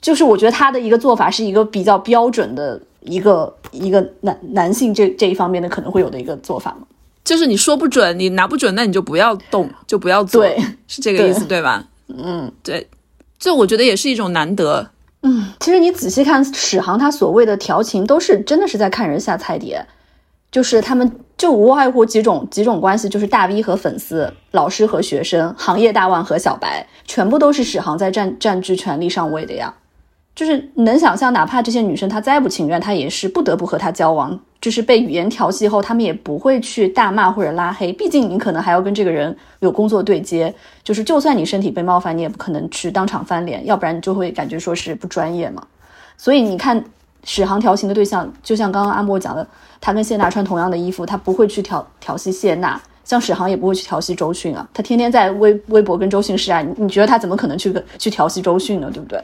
[0.00, 6.86] 就是我觉得他的一个做法是一个比较标准的一个一个男男性这这一方面的可能会有的一个做法嘛，
[7.24, 11.60] 就是你说不准，你拿不准，那你就不要动，就不要做，对，是这个意思对。
[11.60, 11.86] 吧？
[12.08, 12.88] 嗯，对，
[13.38, 14.90] 这我觉得也是一种难得。
[15.22, 19.86] 嗯，其实你仔细看史航他所谓的调情，都是真的是在看人下菜碟，
[20.50, 29.72] 就是他们就无外乎几种几种关系，就是大 V 和粉丝，老师和学生，行业大腕和小白，全部都是史航在占占据权力上位的呀。
[30.34, 34.38] 就是能想象，哪怕这些女生她再不情愿，她也是不得不和他交往。
[34.60, 40.54] 就是被语言调戏后，他们也不会去大骂或者拉黑，毕竟你可能还要跟这个人有工作对接。
[40.84, 45.62] 就是就算你身体被冒犯，你也不可能去当场翻脸，要不然你就会感觉说是不专业嘛。
[46.18, 46.84] 所以你看，
[47.24, 49.46] 史航调情的对象，就像刚刚阿莫讲的，
[49.80, 54.68] 他跟谢娜穿同样的衣服，他不会去调调戏谢娜，像史航也不会去调戏周迅啊。
[54.72, 58.90] 他天天在微微博跟周迅示爱，你你觉得他怎么可能去去调戏周迅呢？
[58.92, 59.22] 对不对？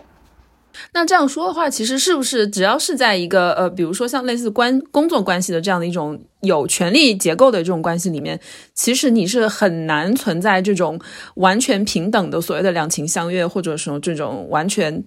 [0.93, 8.39] 那这样说的话，其实是不是只要是在一个呃，比如说像类似关工作关系的这样的一种有权利结构的这种关系里面，
[8.75, 11.01] 其实你是很难存在这种
[11.37, 15.03] 完全平等的所谓的两情相悦，或者说这种完全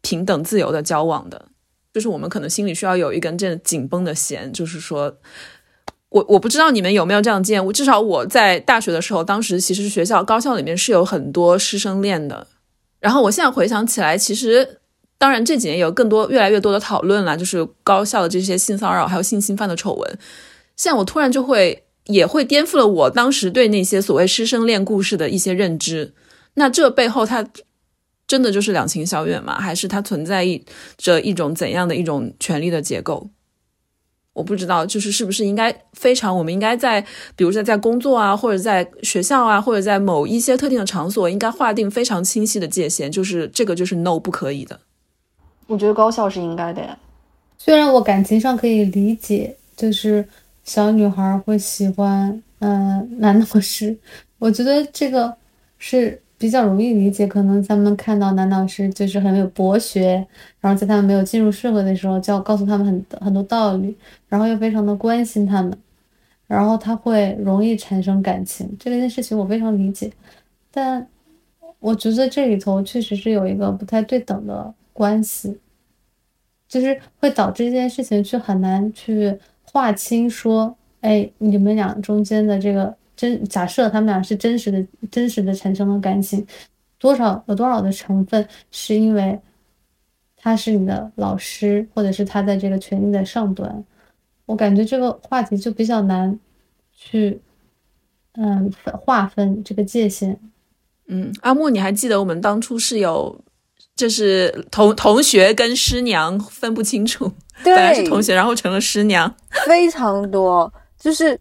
[0.00, 1.49] 平等自由的交往的。
[1.92, 5.16] 就是我们可能心里需要有一根这紧绷的弦，就是说，
[6.08, 12.46] 我我不知道你们有没有这样见，我至少我在大学的时候，当时其实学校高校里面是有很多师生恋的。
[12.98, 14.76] 然后我现在回想起来，其实。
[15.20, 20.18] 当然，这几年有更多、越来越多的讨论了，就是高校的这些性骚扰还有性侵犯的丑闻。
[20.76, 26.14] 现在我突然就会也会颠覆了我当时对那些所谓师生恋故事的一些认知。
[26.54, 27.46] 那这背后，它
[28.30, 29.58] 真的就是两情相悦吗？
[29.58, 30.64] 还是它存在一
[30.96, 33.28] 着一种怎样的一种权力的结构？
[34.34, 37.04] 我不知道，就是是不是应该非常，我们应该在，
[37.34, 44.78] 比如说在工作啊，或者在学校啊，或者在某一些特定的场所，应该划定非常清晰的界限，就是这个就是 no 不可以的。
[45.66, 46.96] 我觉得高校是应该的呀。
[47.58, 50.24] 虽然我感情上可以理解，就是
[50.62, 53.98] 小女孩会喜欢嗯、呃男老师，
[54.38, 55.34] 我觉得这个
[55.78, 57.26] 是比较容易理解。
[57.26, 60.26] 可能咱们看到男老师就是很有博学，
[60.58, 63.94] 然后在他们没有进入社会的时候，就要告诉他们很很多道理，
[64.26, 65.76] 然后又非常的关心他们，
[66.46, 68.74] 然后他会容易产生感情。
[68.78, 70.10] 这件事情我非常理解，
[70.70, 71.06] 但
[71.78, 75.58] 我觉得这里头确实是有一个不太对等的关系。
[76.68, 86.46] 就是会导致这件事情去很难去划清，说，哎，你们俩中间的这个真假设他们俩是真实的、真实的产生了感情，
[86.98, 89.38] 多少有多少的成分是因为
[90.38, 93.84] 他是你的老师，或者是他在这个权力的上端，
[94.46, 96.40] 我感觉这个话题就比较难
[96.94, 97.38] 去，
[98.32, 100.40] 嗯，划分这个界限。
[101.08, 103.38] 嗯，阿木，你还记得我们当初是有，
[103.94, 107.30] 就是同同学跟师娘分不清楚，
[107.62, 109.30] 对本来是同学，然后成了师娘。
[109.66, 111.38] 非常多，就是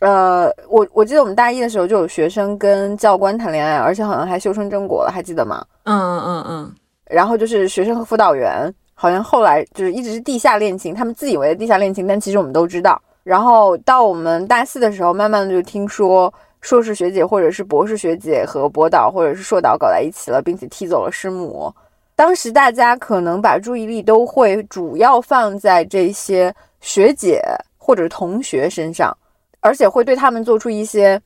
[0.00, 5.64] 呃，我我记得我们大一的时候就有学生跟教官谈恋爱，而且好像还修成正果了，还记得吗？
[5.84, 6.74] 嗯嗯嗯嗯，
[7.10, 13.00] 然后就是学生和辅导员，好像后来就是一直是地下恋情，他们自以为的地下恋情，但其实我们都知道。
[13.24, 21.72] 然后到我们大四的时候，慢慢的就听说硕士学姐或者是博士学姐和博导或者是硕导搞在一起了，并且踢走了师母。
[22.14, 27.42] 当时大家可能把注意力都会主要放在这些学姐
[27.76, 29.16] 或者同学身上，
[29.60, 31.20] 而且会对他们做出一些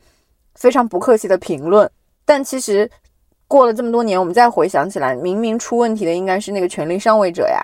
[0.55, 1.91] 非常不客气的评论。
[2.24, 2.91] 但其实
[3.49, 7.61] 过了这么多年，我们再回想起来，明明出问题的应该是那个权力上位者呀，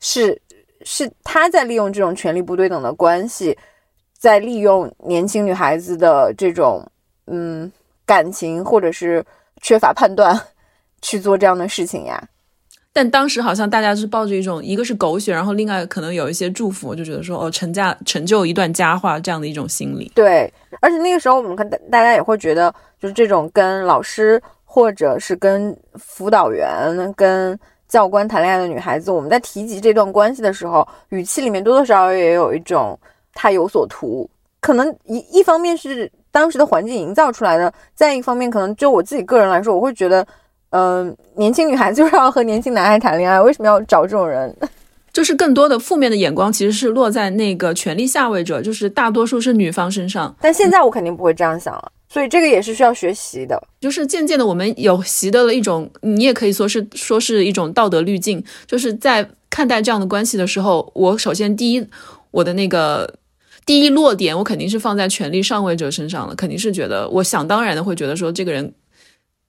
[0.00, 0.40] 是
[0.82, 3.56] 是他在利用这种权力不对等的关系，
[4.16, 6.86] 在利用年轻女孩子的这种
[7.26, 7.70] 嗯
[8.06, 9.24] 感情或者是
[9.60, 10.38] 缺乏判断
[11.02, 12.28] 去做这样的事情呀。
[12.98, 20.10] 但当时好像大家是抱着一种，一个是狗血，然后另外可能有一些祝福，就觉得说哦，成家成就一段佳话这样的一种心理。
[20.16, 32.98] 对，而且那个时候我们看大大家也会觉得，就是这种跟老师或者是跟辅导员、跟教官谈恋爱的女孩子，我们在提及这段关系的时候，语气里面多多少少也有一种
[33.32, 34.28] 他有所图。
[34.58, 40.26] 可能一一方面是当时的环境营造出来的，再一方面可能就我自己个人来说，我会觉得，
[40.70, 44.54] 嗯、年轻女孩子就是要和年轻男孩谈恋爱，为什么要找这种人？
[45.10, 50.32] 就是更多的负面的眼光其实是落在那个权力下位者，就是大多数是女方身上。
[50.40, 53.60] 但现在我肯定不会这样想了，所以这个也是需要学习的。
[53.80, 61.84] 就是渐渐的，我们有习得了一种，你也可以说是说是一种道德滤镜，就是在看待这样的关系的时候，我首先第一，
[62.30, 63.12] 我的那个
[63.66, 68.72] 第一落点，我肯定是放在权力上位者身上了，肯定是觉得我想当然的会觉得说这个人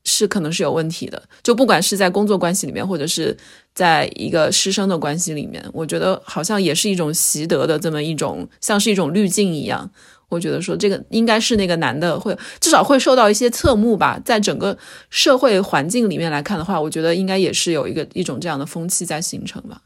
[0.03, 3.35] 是可能是有问题的，就不管是在工作关系里面，或者是
[3.73, 9.89] 在一个师生的关系里面，我觉得好像也是一种习得的这么一种，像是一种滤镜一样。
[10.29, 14.77] 我觉得说这个应该是那个男的会至少会受到一些侧目吧，在整个
[15.09, 19.81] 社会环境里面来看的话，我觉得应该也是有一个一种这样的风气在形成吧，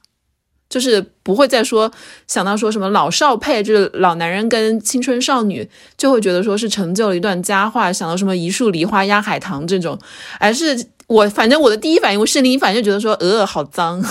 [0.74, 1.92] 就是不会再说
[2.26, 10.00] 想到说什么老少配，就是老男人跟青春少女，就会觉得说是成就了一段佳话，想到什么一树梨花压海棠这种，
[10.40, 14.04] 而是我反正我的第一反应，我生理反应就觉得说呃好脏，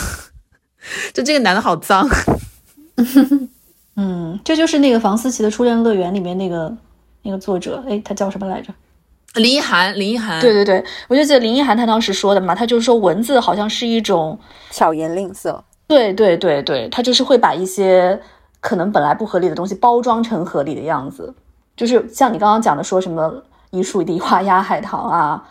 [1.13, 2.09] 就这个男的好脏。
[3.97, 6.73] 嗯，这就是那个房思琪的《初恋乐园》里面那个
[7.23, 8.73] 那个作者，哎，他叫什么来着？
[9.35, 14.39] 林一涵，林一涵，对对对，我就记得林一涵他当时说的嘛，他就是说文字好像是一种，
[14.71, 18.19] 巧言令色，对对对对，他就是会把一些
[18.61, 21.35] 可能本来不合理的东西包装成合理的样子，
[21.77, 25.45] 就是像你刚刚讲的说什么一树梨花压海棠啊，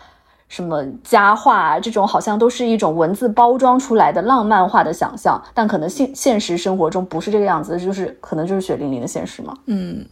[0.49, 9.53] 什么佳话啊，这种好像都是一种文字包装出来的浪漫化的想象，但可能现现实生活中不是这个样子，就是可能就是血淋淋的现实嘛。
[9.67, 10.05] 嗯，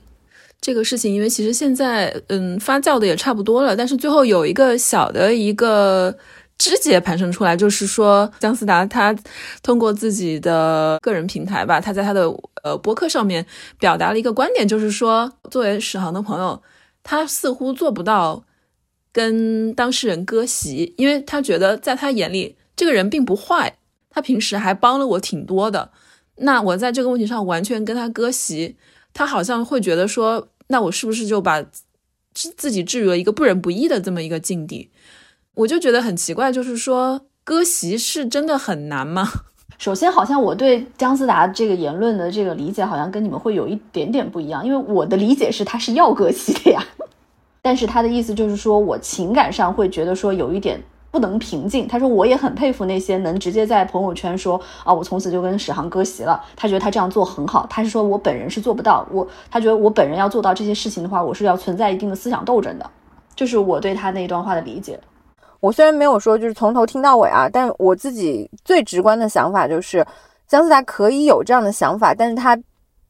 [0.61, 6.15] 这个事情，因为其实现在嗯发酵的也差不多了，但是最后有一个小的一个
[6.59, 9.15] 枝节盘生出来，就是说姜思达他
[9.63, 12.29] 通过自己的个人平台吧，他在他的
[12.63, 13.43] 呃博客上面
[13.79, 16.61] 表达了一个观点，就是说作为史航的朋友，
[17.01, 18.43] 他似乎做不到
[19.11, 23.77] 跟当事人割席，因为他觉得在他眼里这个人并不坏，
[24.09, 25.91] 他平时还帮了我挺多的，
[26.35, 28.75] 那我在这个问题上完全跟他割席。
[29.11, 31.65] 他好像会觉得说，那我是不是就把
[32.31, 34.91] 自己置于了一个不仁不义的这么一个境地？
[35.59, 39.27] 我就觉得很奇怪，就是说，割席是真的很难吗？
[39.77, 46.81] 首先，好像我对姜思达这个言论的这个理解，好像跟你们会有一点点不一样，因为我的理解是他是要割席的呀。
[47.61, 50.81] 但是他的意思就是说，我情感上会觉得说有一点
[51.11, 51.85] 不能平静。
[51.85, 56.41] 他说我也很佩服那些能直接在朋友圈说啊，我从此就跟史航割席了。
[56.55, 57.67] 他觉得他这样做很好。
[57.69, 62.89] 他是说我本人是做不到，我他觉得我本人要做到这些事情的话，我是要存在一定的思想斗争的。
[63.35, 64.97] 就是我对他那一段话的理解。
[65.59, 70.05] 我虽然没有说就是从头听到尾啊，但我自己最直观的想法就是，
[70.47, 72.57] 姜思达可以有这样的想法，但是他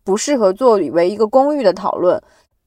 [0.03, 2.21] 不适合作为一个公寓的讨论。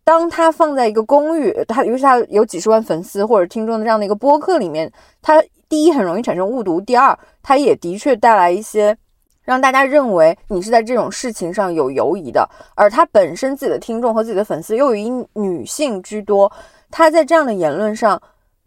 [0.04, 8.96] 当他放在一个公寓，他尤其他有几十万粉丝或者听众的这样的一个播客里面，他第一很容易产生误读，第二他也的确带来一些
[9.44, 16.50] 让大家认为你是在这种事情上有犹疑的，而他本身自己的听众和自己的粉丝又以女性居多，
[16.90, 18.20] 他在这样的言论上，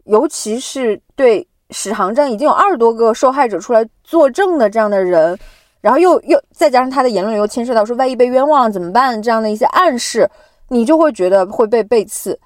[0.06, 5.38] 尤其是对史航这样已经有二十多个受害者出来作证的这样的人，
[5.80, 10.28] 然后又又再加上他的言论又牵涉到说万一被冤枉了怎么办这样的一些暗示。
[10.68, 12.36] 你就会觉得会被背刺，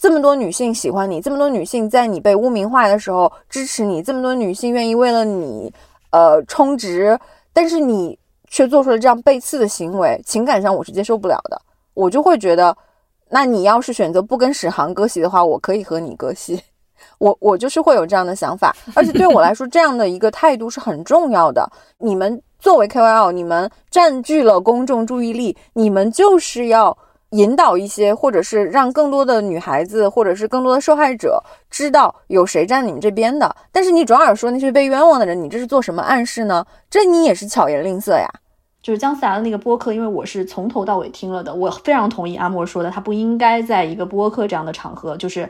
[0.00, 5.72] 这么多女性喜欢你，这么多女性在你被污名化的时候支持你，这么多女性愿意为了你，
[6.10, 7.16] 呃，充值，
[7.52, 11.62] 但是你却做出了这样背刺的行为，情感上我是接受不了的。
[11.94, 12.76] 我就会觉得，
[13.28, 16.60] 那你要是选择不跟史航割席的话，我可以和你割席。
[17.18, 21.70] 我我就是会有这样的想法，而且对我来说，这样的一个态度是很重要的。
[21.98, 26.96] 你们作为 KOL，你们占据了公众注意力，你们就是要。
[27.32, 31.38] 引导一些，或者是让更多的女孩子，或者是更多的受害者
[31.68, 33.54] 知道有谁站你们这边的。
[33.70, 36.64] 但是你转而说那些被冤枉的人，你这是做什么暗示呢？
[36.88, 38.26] 这你也是巧言令色呀。
[38.82, 45.48] 就是姜思达的那个播客，因为我是从头到尾听了的，我非常同意阿莫说的，他不应该在一个播客这样的场合，就是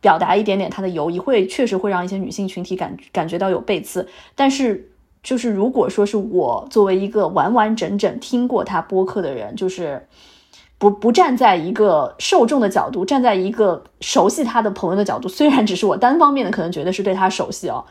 [0.00, 4.06] 表达一点点他的犹疑，会确实会让一些女性群体感感觉到有背刺。
[4.34, 4.90] 但是
[5.22, 10.06] 就是如果说是我作为一个完完整整听过他播客的人，就是。
[10.76, 17.82] 不不站在一个受众的角度，站在一个熟悉他的朋友的角度，虽然只是我单方面的可能觉得是对他熟悉哦，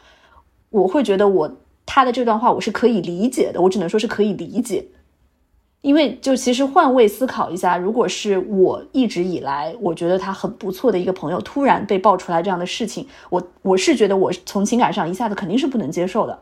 [0.70, 1.50] 我会觉得我
[1.86, 4.86] 他的这段话我是可以理解的，我只能说是可以理解，
[5.82, 16.40] 因为就其实换位思考一下，如果是我一直以来我觉得他很不错的一个朋友突然被爆出来这样的事情，我我是觉得我从情感上一下子肯定是不能接受的。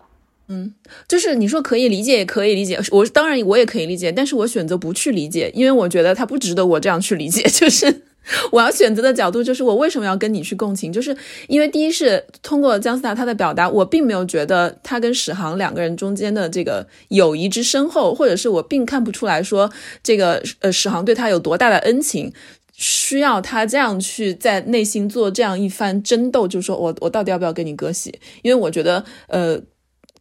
[0.47, 0.73] 嗯，
[1.07, 2.77] 就是你说可以理解，也可以理解。
[2.91, 7.41] 我当然我也可以理解，但是我选择不去理解，因为我觉得他不值得我这样去理解。
[7.43, 8.03] 就是
[8.51, 10.91] 我要选择的角度，就是我为什么要跟你去共情？
[10.91, 11.15] 就是
[11.47, 19.71] 因为第一是通过姜思达他的表达，我并没有觉得他跟史航两个人中间的这个友谊之深厚，或者是我并看不出来说
[20.03, 22.31] 这个呃史航对他有多大的恩情，
[22.73, 28.13] 需要他这样去在内心做这样一番争斗，就是说我我到底要不要跟你割席？
[28.43, 29.61] 因为我觉得呃。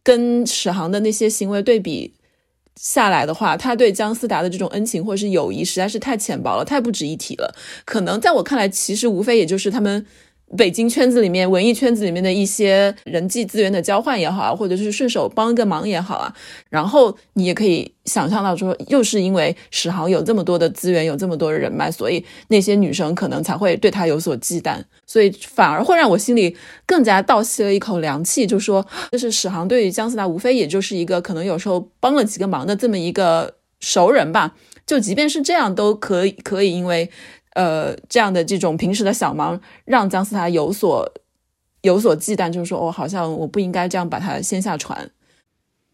[0.03, 2.11] 跟史航的那些行为对比
[2.75, 7.53] 下来的话，他对姜思达的这种恩情或者是友谊实在是太浅薄了，太不值一提了。
[7.85, 10.05] 可能在我看来，其实无非也就是他们。
[10.57, 16.33] 北京圈子里面，文艺圈子里面的一些人际资源的交换也好啊，或者是顺手帮一个忙也好啊，
[16.69, 37.09] 然后你也可以想象到说，又是因为史航有这么多的资源，有这么多人脉，所以那些女生可能才会对他有所忌惮，所以反而会让我心里更加倒吸了一口凉气，就说，就是史航对于姜思达，无非也就是一个可能有时候帮了几个忙的这么一个熟人吧，就即便是这样，都可以可以因为。
[37.53, 41.11] 呃，这样的这种平时的小忙，让姜思达有所
[41.81, 45.09] 有所忌惮，就是说，哦，好像我不应该这样把他先下船。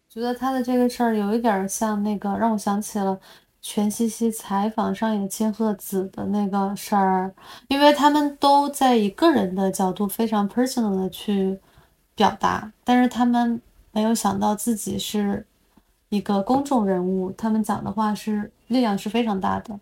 [0.08, 3.18] 觉得他的这个事儿有一点像那个，让我想起了
[3.60, 7.32] 全西西采访上野千鹤子的那个事儿，
[7.68, 11.58] 因为他们都在以个人的角度非常 personal 的去
[12.14, 13.60] 表达，但是他们
[13.92, 15.46] 没有想到自己是
[16.08, 19.78] 一个公众人物，他们讲的话是力量是非常大的。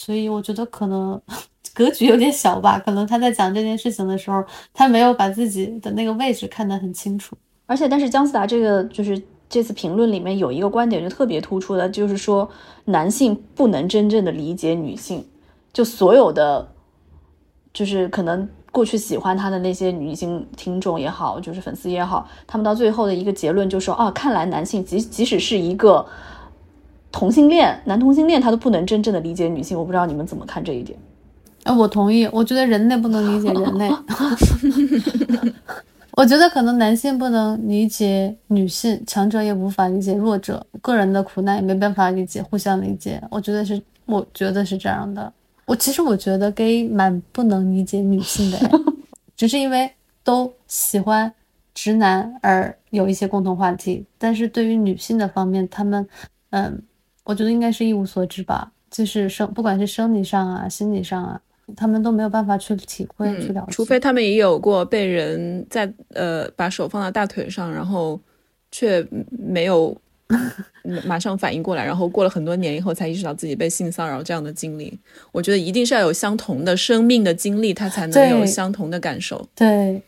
[0.00, 1.20] 所以我觉得可能
[1.74, 7.36] 格局有点小吧，可能他在讲这件事情的时候，他没有把自己的那个位置看得很清楚。
[7.66, 12.48] 而且，但是姜思达这个就是这次评论里面有一个观点就特别突出的，就是说
[12.84, 15.26] 男性不能真正的理解女性，
[15.72, 16.68] 就所有的
[17.74, 26.06] 就是可能过去喜欢他的那些女性听众也好，就是粉丝也好，他们到最后的一个结论就说啊，看来男性即即使是一个。
[27.10, 30.98] 同性恋，男同性恋他都不能真正的理解女性，我不知道你们怎么看这一点。
[31.64, 33.90] 啊，我同意，我觉得人类不能理解人类。
[36.12, 43.22] 我觉得可能男性不能理解女性，强者也无法理解弱者，个人的苦难也没办法理解，互相理解。
[43.30, 45.32] 我觉得是，我觉得是这样的。
[45.66, 48.58] 我其实我觉得 gay 蛮不能理解女性的，
[49.36, 49.90] 只是因为
[50.22, 51.32] 都喜欢。
[51.74, 56.04] 直男而有一些共同话题，但是对于女性的方面，他们，
[56.50, 56.82] 嗯，
[57.28, 61.38] 我觉得应该是一无所知吧，就是生不管是生理上啊、心理上啊，
[61.76, 68.18] 他们都没有办法去体会、去了解，除非他们也有过被人在呃把手放到大腿上，然后
[68.72, 69.94] 却没有
[71.04, 74.98] 马上反应过来，然后过了很多年以后才意识到自己被性骚扰这样的经历。
[75.30, 79.46] 我觉得一定是要有相同的生命的经历，他才能有相同的感受。
[79.54, 80.02] 对。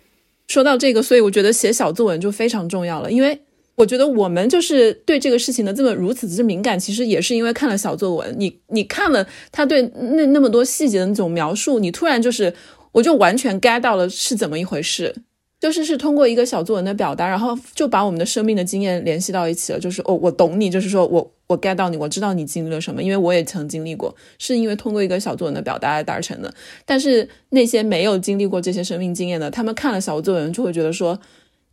[0.48, 3.40] 说到这个，所以我觉得写小作文就非常重要了，因为
[3.80, 8.34] 我觉得我们就是对这个事情的这么如此之敏感，其实也是因为看了小作文。
[8.38, 12.52] 你你看了他对那那么多细节的那种描述，你突然就是，
[12.92, 15.14] 我就完全 get 到了是怎么一回事。
[15.58, 19.78] 就是是通过一个小作文的表达，然后就把我们的生命的经验联系到一起了。
[19.78, 26.52] 就是哦，我懂你，就是说我我 get 到你，我知道你经历了什么，因为我也曾经历过，是因为通过一个小作文的表达而达成的。
[26.86, 31.20] 但是那些没有经历过这些生命经验的，他们看了小作文就会觉得说，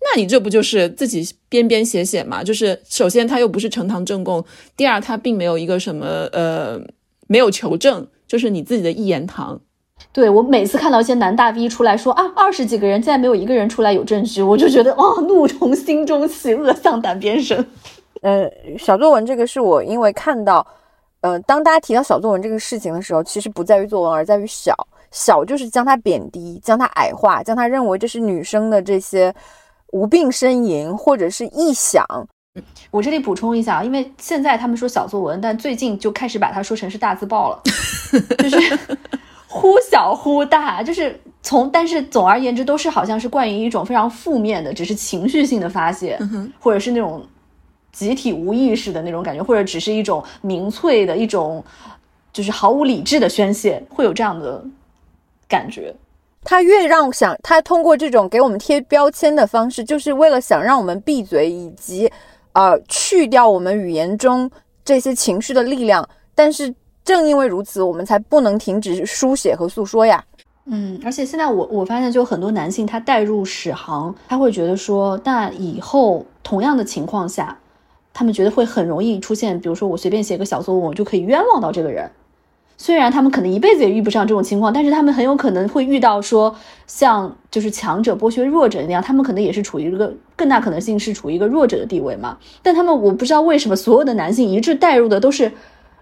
[0.09, 2.43] 那你这不就是自己编编写写嘛？
[2.43, 4.43] 就是首先他又不是呈堂证供，
[4.75, 6.79] 第二他并没有一个什么呃
[7.27, 9.59] 没有求证，就是你自己的一言堂。
[10.13, 17.65] 对我每次看到一些男大 V 出来说啊，二十几个人竟然没有一个人出来有证据，我就觉得哇，怒从心中起，恶向胆边生。
[18.21, 20.65] 呃，小作文这个是我因为看到，
[21.21, 24.73] 呃，当大家提到小作文这个事情的时候，其实不在于作文，而在于小
[25.11, 29.34] 小就是将它贬低，将它矮化，将它认为这是女生的这些
[29.91, 32.05] 无病呻吟或者是臆想。
[32.91, 37.61] 我这里补充一下，因为现在他们说小作文，但最近就开始把它说成是大字报了，
[38.38, 38.80] 就是。
[39.49, 46.19] 忽小忽大，就是从，但是总而言之，都是好像是关于一种非常负面的，只是情绪性的发泄，
[46.59, 47.26] 或者是那种
[47.91, 51.64] 集体无意识的那种感觉，或者只是一种民粹的一种，
[52.34, 54.64] 就是毫无理智的宣泄，会有这样的
[55.47, 55.95] 感觉。
[56.48, 62.11] 他越让想，他通过这种给我们贴标签的方式，就是为了想让我们闭嘴，以及
[62.53, 64.49] 呃去掉我们语言中
[64.84, 66.74] 这些情绪的力量，但是。
[67.07, 70.22] 正因为如此，我们才不能停止书写和诉说呀。
[70.65, 77.57] 嗯，而且现在我我发现，就很多男性他带入史航，他会觉得说，那以后同样的情况下，
[78.14, 82.11] 他们觉得会很容易出现，比如说我随便写个小作文，我就可以冤枉到这个人。
[82.77, 86.55] 虽然他们可能一辈子也遇不上这种情况，但是他们很有可能会遇到说，
[86.85, 92.37] 像就是强者剥削弱者那样，他们可能也是处于一个更大可能性是处于一个弱者的地位嘛。
[92.61, 95.51] 但他们我不知道为什么所有的男性一致带入的都是。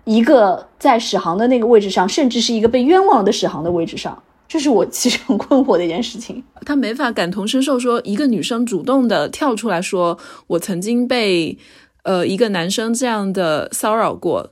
[0.07, 6.43] 一个在史航的那个位置上，甚至是一个被冤枉的史航的位置上，这是我其实很困惑的一件事情。
[6.63, 11.57] 他没法感同身受，说一个女生主动的跳出来说，我曾经被
[12.03, 14.51] 呃一个男生这样的骚扰过，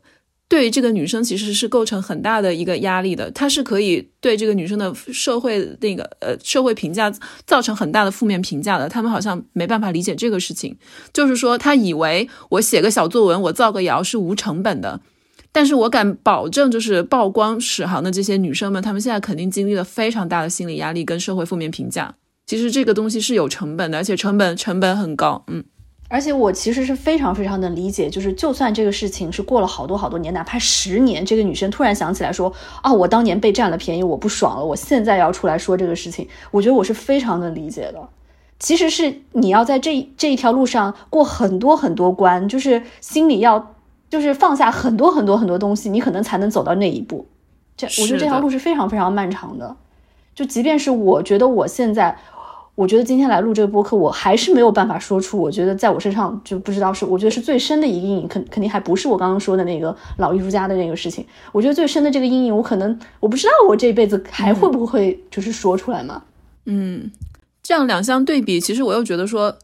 [0.53, 3.31] 对于这个女生其实是构成很大的一个压力的。
[3.31, 7.11] 她是可以对这个女生的社会那个呃社会评价
[7.47, 8.87] 造成很大的负面评价的。
[8.87, 10.77] 他们好像没办法理解这个事情，
[11.11, 15.01] 就是说他以为我写个小作文，我造个谣是无成本的。
[15.51, 22.13] 但是我敢保证，就是曝光史航的这些女生们，她们现在肯定经历了非常大的心理压力跟社会负面评价。
[22.45, 25.43] 其实这个东西是有成本的，而且成本成本很高。
[25.47, 25.63] 嗯，
[26.13, 32.53] 而且我其实是非常非常能理解，就是就算这个事情是过了好多好多年，哪怕十年，这个女生突然想起来说
[32.83, 38.07] 啊，我当年被占了便宜，我不爽了，我现在要出来说这个事情，我觉得我是非常能理解的。
[38.59, 43.71] 其实是你要在这这一条路上过很多很多关，就是心里要。
[44.09, 47.25] 就是放下很多很多很多东西，你可能才能走到那一步。
[47.75, 49.75] 这我觉得这条路是非常非常漫长的。
[50.35, 52.15] 就即便是我觉得我现在，
[52.75, 55.37] 我觉得今天来录这个播客，我还是没有办法说出。
[55.39, 61.25] 我觉得在我身上就不知道是，我觉得是最深的一个阴影，肯肯定还不是我刚刚说的那个老艺术家的那个事情。
[61.51, 66.23] 我觉得最深的这个阴影，我可能我不知道我这辈子还会不会就是说出来嘛。
[66.65, 67.11] 嗯，
[67.61, 69.55] 这样两相对比，其实我又觉得说，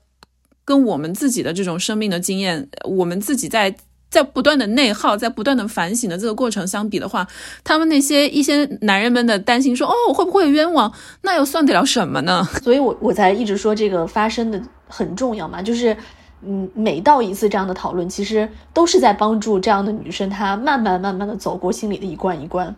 [0.64, 3.76] 跟我们自己的这种生命的经验，我们自己在。
[4.10, 7.28] 在不断的内耗，在不断的反省的这个过程相比的话，
[7.64, 10.92] 他们那些一些男人们的担心说，哦，会不会冤枉？
[11.22, 12.44] 那又算得了什么呢？
[12.64, 15.96] 所以，我我才一直说这个发生的很重要嘛，就是，
[16.42, 22.76] 嗯，每到一次这样的讨论，其实都是在帮助这样的女生，她慢慢慢慢的走过心里的一关一关。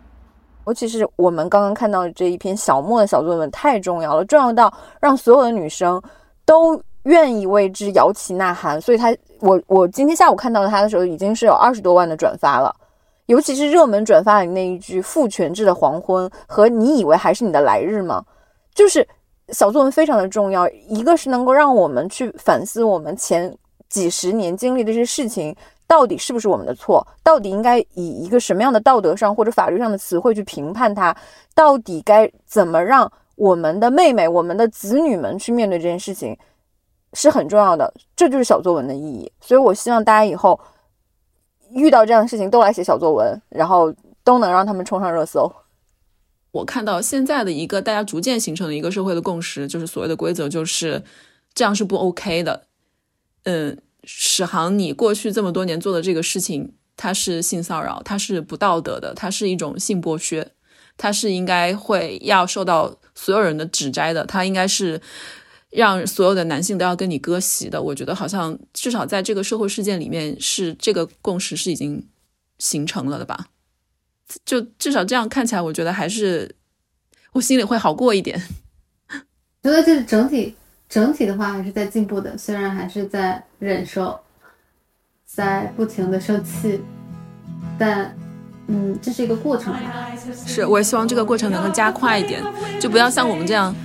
[0.67, 6.01] 尤其是我们刚刚看到这一篇小莫的小作文，太重要了，重要到让所有的女生
[6.45, 6.81] 都。
[7.03, 12.75] 愿意为之摇旗呐喊，所以他我我今天下午看到他的时候，已经是有二十多万的转发了。
[13.27, 18.21] 尤其是热门转发里那一句“父权制的黄昏”和“你以为还是你的来日吗？”
[18.75, 19.07] 就是
[19.49, 20.67] 小作文非常的重要。
[20.87, 23.55] 一个是能够让我们去反思我们前
[23.87, 25.55] 几十年经历的这些事情
[25.87, 31.15] 到底是不是我们的错，到底应该以一个什么样的道德上或者法律上的词汇去评判它，
[31.55, 36.37] 到底该怎么让我们的妹妹、我们的子女们去面对这件事情。
[37.13, 39.31] 是很重要的，这就是小作文的意义。
[39.41, 40.59] 所以我希望大家以后
[41.71, 43.93] 遇到这样的事情都来写小作文，然后
[44.23, 45.51] 都能让他们冲上热搜。
[46.51, 51.01] 我看到现在的一个大家逐渐形成的一个社会的共识，就是所谓的规则，就是
[51.53, 52.67] 这样是不 OK 的。
[53.43, 60.51] 嗯，史航，你过去这么多年做的这个事情，它是性骚扰，它是不道德的，它是一种性剥削，
[60.97, 65.01] 它是应该会要受到所有人的指摘的，它应该是
[65.71, 67.81] 让所有的男性都要跟你割席的。
[67.81, 72.07] 我觉得好像至少在这个社会事件里面，是这个共识是已经
[72.59, 73.47] 形成了的吧。
[74.45, 76.55] 就至少这样看起来，我觉得还是
[77.33, 78.41] 我心里会好过一点。
[79.63, 80.55] 觉得就是整体
[80.89, 84.19] 整体的话还是在进步的，虽然还是在忍受，
[85.25, 86.81] 在不停的生气，
[87.77, 88.17] 但
[88.67, 90.11] 嗯，这是一个过程吧。
[90.47, 92.41] 是，我也希望这个过程能够加快一点，
[92.79, 93.75] 就不要像我们这样，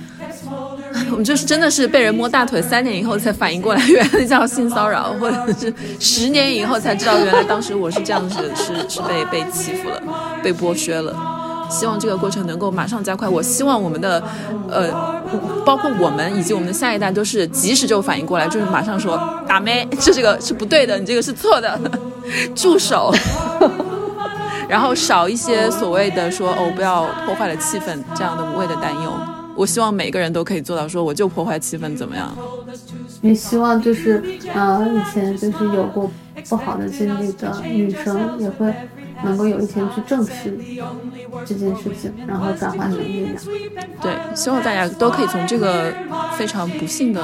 [1.11, 10.01] 我们就是真的是被人摸大腿三年以后才反应过来， 原来叫性骚扰，或者是十年以后才知道原来当时我是这样子，是是被被欺负了，
[10.43, 11.15] 被剥削了。
[11.69, 13.27] 希望这个过程能够马上加快。
[13.27, 14.23] 我希望我们的
[14.69, 14.89] 呃，
[15.65, 21.77] 包括我们以及我们的下一代都是及时就反应过来，就是马上说打妹，这这个是不对的，你这个是错的，
[22.55, 23.13] 住手。
[24.69, 29.11] 然后少一些所谓的说哦，不要破坏了气氛这样的无谓的担忧。
[29.57, 32.31] 我希望每个人都可以做到，说我就破坏气氛怎么样？
[33.21, 34.23] 你希望就是
[34.53, 36.09] 呃，以前就是有过
[36.47, 38.71] 不好的经历的女生也会
[39.23, 40.55] 能够有一天去正视
[41.43, 43.35] 这件事情，然后转化成力量。
[43.99, 45.91] 对，希望大家都可以从这个
[46.37, 47.21] 非常不幸的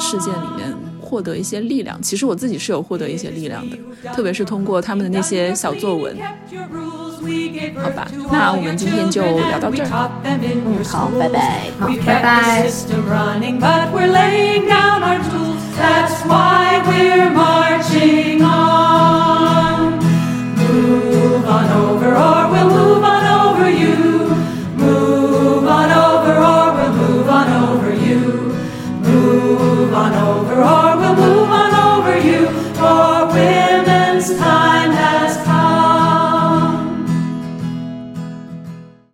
[0.00, 0.74] 事件里面
[1.10, 2.00] 获得一些力量。
[2.00, 3.76] 其实我自己是有获得一些力量的，
[4.14, 6.16] 特别是通过他们的那些小作文。
[7.82, 10.10] 好吧，那我们今天就聊到这儿。
[10.24, 12.70] 嗯，好，拜拜，好，拜拜。
[20.70, 24.09] Move on over, or we'll move on over you.